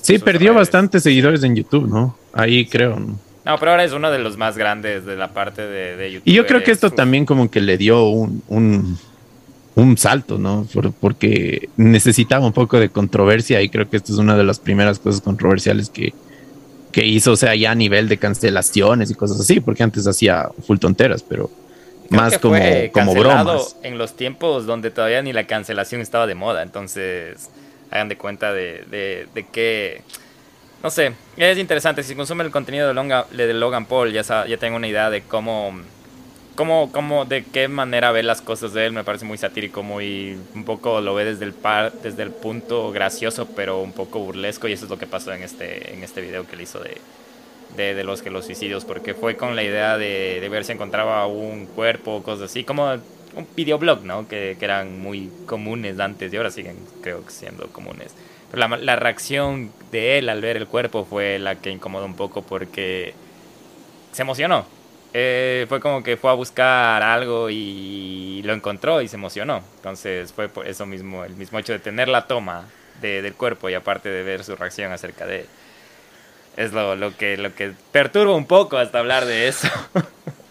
[0.02, 2.18] Sí, perdió bastantes seguidores en YouTube, ¿no?
[2.34, 3.00] Ahí creo.
[3.00, 3.18] ¿no?
[3.44, 6.28] Pero ahora es uno de los más grandes de la parte de, YouTube.
[6.28, 8.98] Y yo creo que esto también como que le dio un, un,
[9.74, 10.66] un salto, ¿no?
[11.00, 14.98] porque necesitaba un poco de controversia y creo que esto es una de las primeras
[14.98, 16.14] cosas controversiales que,
[16.90, 20.48] que hizo, o sea, ya a nivel de cancelaciones y cosas así, porque antes hacía
[20.66, 21.50] full tonteras, pero
[22.08, 22.56] más como,
[22.92, 23.76] como bromas.
[23.82, 27.50] En los tiempos donde todavía ni la cancelación estaba de moda, entonces
[27.90, 30.02] hagan de cuenta de, de, de que
[30.84, 32.02] no sé, es interesante.
[32.02, 35.72] Si consumen el contenido de, de Logan Paul, ya, ya tengo una idea de cómo,
[36.56, 38.92] cómo, cómo, de qué manera ve las cosas de él.
[38.92, 42.92] Me parece muy satírico, muy, un poco lo ve desde el, par, desde el punto
[42.92, 44.68] gracioso, pero un poco burlesco.
[44.68, 46.98] Y eso es lo que pasó en este, en este video que le hizo de,
[47.78, 51.26] de, de los que los suicidios, porque fue con la idea de, ver si encontraba
[51.26, 54.28] un cuerpo, cosas así, como un videoblog, ¿no?
[54.28, 58.14] Que, que eran muy comunes antes y ahora siguen, creo siendo comunes
[58.54, 63.14] la, reacción de él al ver el cuerpo fue la que incomodó un poco porque
[64.12, 64.66] se emocionó.
[65.12, 69.62] Eh, fue como que fue a buscar algo y lo encontró y se emocionó.
[69.76, 72.68] Entonces fue por eso mismo, el mismo hecho de tener la toma
[73.00, 75.46] del cuerpo y aparte de ver su reacción acerca de...
[76.56, 79.68] Es lo, lo, que, lo que perturba un poco hasta hablar de eso.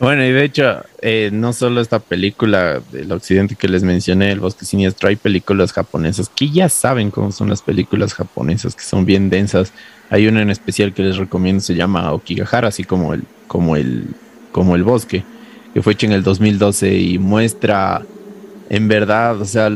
[0.00, 4.38] Bueno, y de hecho, eh, no solo esta película del occidente que les mencioné, El
[4.38, 9.04] Bosque Siniestro, hay películas japonesas que ya saben cómo son las películas japonesas, que son
[9.04, 9.72] bien densas.
[10.08, 14.04] Hay una en especial que les recomiendo, se llama Okigahara, así como el, como el,
[14.52, 15.24] como el bosque,
[15.74, 18.02] que fue hecho en el 2012 y muestra
[18.70, 19.68] en verdad, o sea,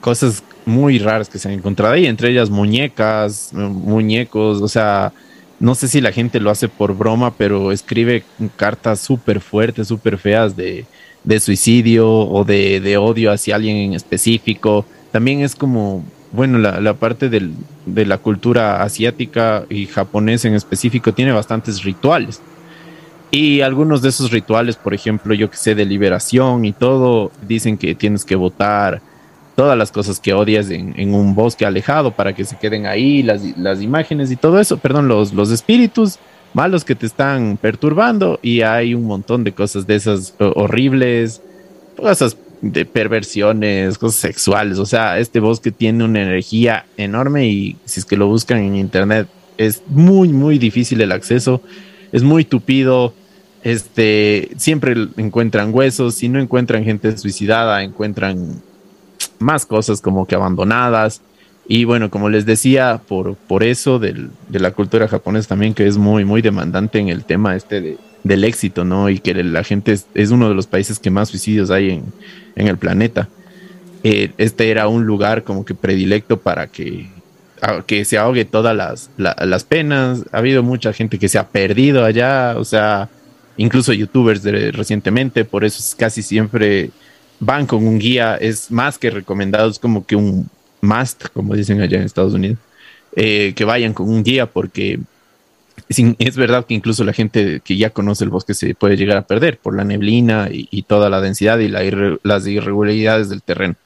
[0.00, 5.12] cosas muy raras que se han encontrado ahí, entre ellas muñecas, muñecos, o sea,
[5.60, 8.22] no sé si la gente lo hace por broma, pero escribe
[8.56, 10.86] cartas súper fuertes, súper feas de,
[11.40, 14.84] suicidio o de, odio hacia alguien en específico.
[15.10, 21.32] También es como, bueno, la, parte de la cultura asiática y japonesa en específico tiene
[21.32, 22.40] bastantes rituales.
[23.30, 27.76] Y algunos de esos rituales, por ejemplo, yo que sé, de liberación y todo, dicen
[27.76, 29.02] que tienes que votar
[29.58, 33.42] todas las cosas que odias en, un bosque alejado para que se queden ahí, las,
[33.58, 36.20] las imágenes y todo eso, perdón, los, los espíritus
[36.54, 41.42] malos que te están perturbando y hay un montón de cosas de esas horribles,
[41.96, 47.98] cosas de perversiones, cosas sexuales, o sea, este bosque tiene una energía enorme y si
[47.98, 51.62] es que lo buscan en internet es muy, muy difícil el acceso,
[52.12, 53.12] es muy tupido,
[53.64, 58.62] este, siempre encuentran huesos, si no encuentran gente suicidada, encuentran
[59.38, 61.20] más cosas como que abandonadas.
[61.66, 65.98] Y bueno, como les decía, por, por eso de la cultura japonesa también, que es
[65.98, 69.10] muy, muy demandante en el tema este de, del éxito, ¿no?
[69.10, 72.04] Y que la gente es, uno de los países que más suicidios hay en,
[72.56, 73.28] en el planeta.
[74.02, 77.10] Eh, este era un lugar como que predilecto para que,
[77.86, 80.24] que se ahogue todas las, las penas.
[80.32, 83.08] Ha habido mucha gente que se ha perdido allá, o sea,
[83.56, 86.90] incluso youtubers recientemente, por eso es casi siempre
[87.40, 90.48] van con un guía, es más que recomendado, es como que un
[90.80, 92.58] must, como dicen allá en Estados Unidos,
[93.16, 95.00] eh, que vayan con un guía porque
[95.88, 99.26] es, verdad que incluso la gente que ya conoce el bosque se puede llegar a
[99.26, 103.76] perder por la neblina y, toda la densidad y las irregularidades del terreno.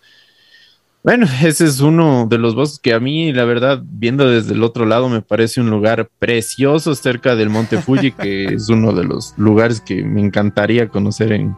[1.05, 4.63] Bueno, ese es uno de los bosques que a mí, la verdad, viendo desde el
[4.63, 9.05] otro lado, me parece un lugar precioso cerca del Monte Fuji, que es uno de
[9.05, 11.57] los lugares que me encantaría conocer en,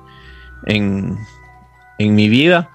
[0.67, 1.19] en,
[1.99, 2.71] en mi vida.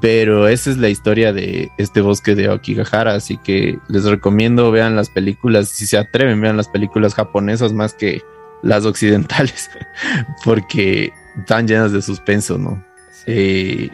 [0.00, 4.96] Pero esa es la historia de este bosque de Okigahara, así que les recomiendo vean
[4.96, 8.20] las películas, si se atreven, vean las películas japonesas más que
[8.62, 9.70] las occidentales,
[10.44, 12.84] porque están llenas de suspenso, ¿no?
[13.26, 13.88] Eh,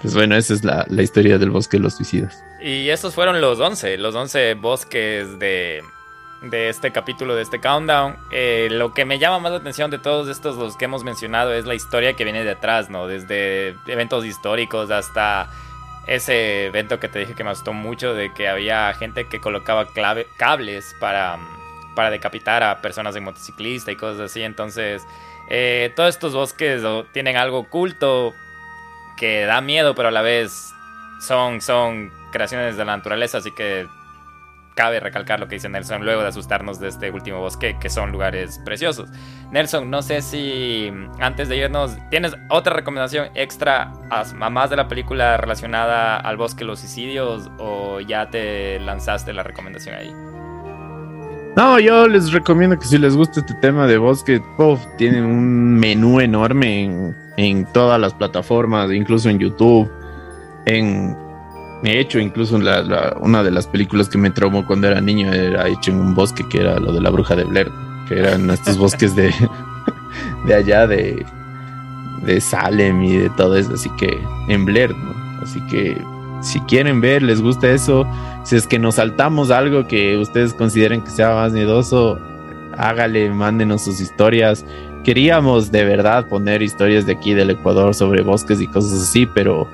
[0.00, 2.44] pues bueno, esa es la, la, historia del bosque de los suicidas.
[2.62, 5.82] Y estos fueron los 11, los 11 bosques de
[6.42, 8.16] de este capítulo, de este countdown.
[8.30, 11.52] Eh, lo que me llama más la atención de todos estos, los que hemos mencionado,
[11.52, 13.06] es la historia que viene detrás, ¿no?
[13.06, 15.50] Desde eventos históricos hasta
[16.06, 19.86] ese evento que te dije que me gustó mucho, de que había gente que colocaba
[20.36, 21.38] cables para,
[21.94, 24.42] para decapitar a personas en motociclista y cosas así.
[24.42, 25.02] Entonces,
[25.50, 26.82] eh, todos estos bosques
[27.12, 28.32] tienen algo oculto
[29.16, 30.72] que da miedo, pero a la vez
[31.20, 33.86] son, son creaciones de la naturaleza, así que
[34.80, 38.12] cabe recalcar lo que dice Nelson luego de asustarnos de este último bosque, que son
[38.12, 39.10] lugares preciosos.
[39.52, 44.88] Nelson, no sé si antes de irnos, ¿tienes otra recomendación extra a más de la
[44.88, 50.14] película relacionada al bosque los suicidios o ya te lanzaste la recomendación ahí?
[51.58, 55.74] No, yo les recomiendo que si les gusta este tema de bosque, puff, tienen un
[55.74, 59.92] menú enorme en, en todas las plataformas, incluso en YouTube,
[60.64, 61.14] en
[61.82, 65.90] He hecho incluso una de las películas que me traumó cuando era niño era hecho
[65.90, 67.70] en un bosque que era lo de la bruja de Blair,
[68.06, 69.32] que eran estos bosques de,
[70.46, 71.24] de allá de,
[72.22, 75.14] de Salem y de todo eso, así que en Blair, ¿no?
[75.42, 75.96] Así que
[76.42, 78.06] si quieren ver, les gusta eso,
[78.44, 82.18] si es que nos saltamos algo que ustedes consideren que sea más miedoso,
[82.76, 84.64] hágale, mándenos sus historias.
[85.04, 89.66] queríamos de verdad poner historias de aquí del Ecuador sobre bosques y cosas así, pero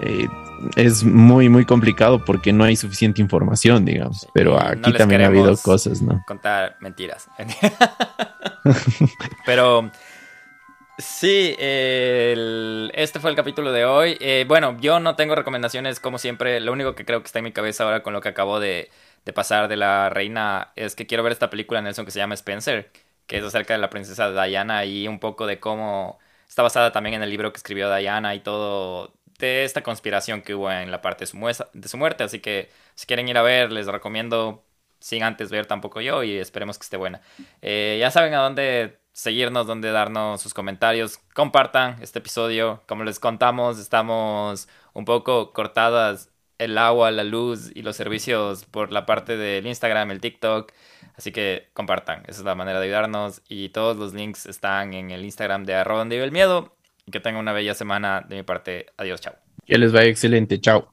[0.00, 0.28] eh,
[0.76, 4.28] es muy, muy complicado porque no hay suficiente información, digamos.
[4.32, 6.22] Pero aquí también ha habido cosas, ¿no?
[6.26, 7.28] Contar mentiras.
[9.46, 9.90] pero
[10.98, 14.16] sí, este fue el capítulo de hoy.
[14.20, 16.60] Eh, bueno, yo no tengo recomendaciones como siempre.
[16.60, 18.90] Lo único que creo que está en mi cabeza ahora con lo que acabo de,
[19.24, 22.34] de pasar de la reina es que quiero ver esta película, Nelson, que se llama
[22.34, 22.90] Spencer,
[23.26, 27.14] que es acerca de la princesa Diana y un poco de cómo está basada también
[27.14, 31.02] en el libro que escribió Diana y todo de esta conspiración que hubo en la
[31.02, 32.24] parte de su, muerte.
[32.24, 34.64] Así que si quieren ir a ver, les recomiendo
[35.00, 37.20] sin antes ver tampoco yo y esperemos que esté buena.
[37.62, 41.18] Eh, ya saben a dónde seguirnos, dónde darnos sus comentarios.
[41.34, 42.82] Compartan este episodio.
[42.86, 48.92] Como les contamos, estamos un poco cortadas el agua, la luz y los servicios por
[48.92, 50.72] la parte del Instagram, el TikTok.
[51.16, 53.42] Así que compartan, esa es la manera de ayudarnos.
[53.48, 56.74] Y todos los links están en el Instagram de arroba donde el miedo.
[57.10, 58.86] Que tengan una bella semana de mi parte.
[58.96, 59.34] Adiós, chao.
[59.66, 60.90] Que les vaya excelente, chao.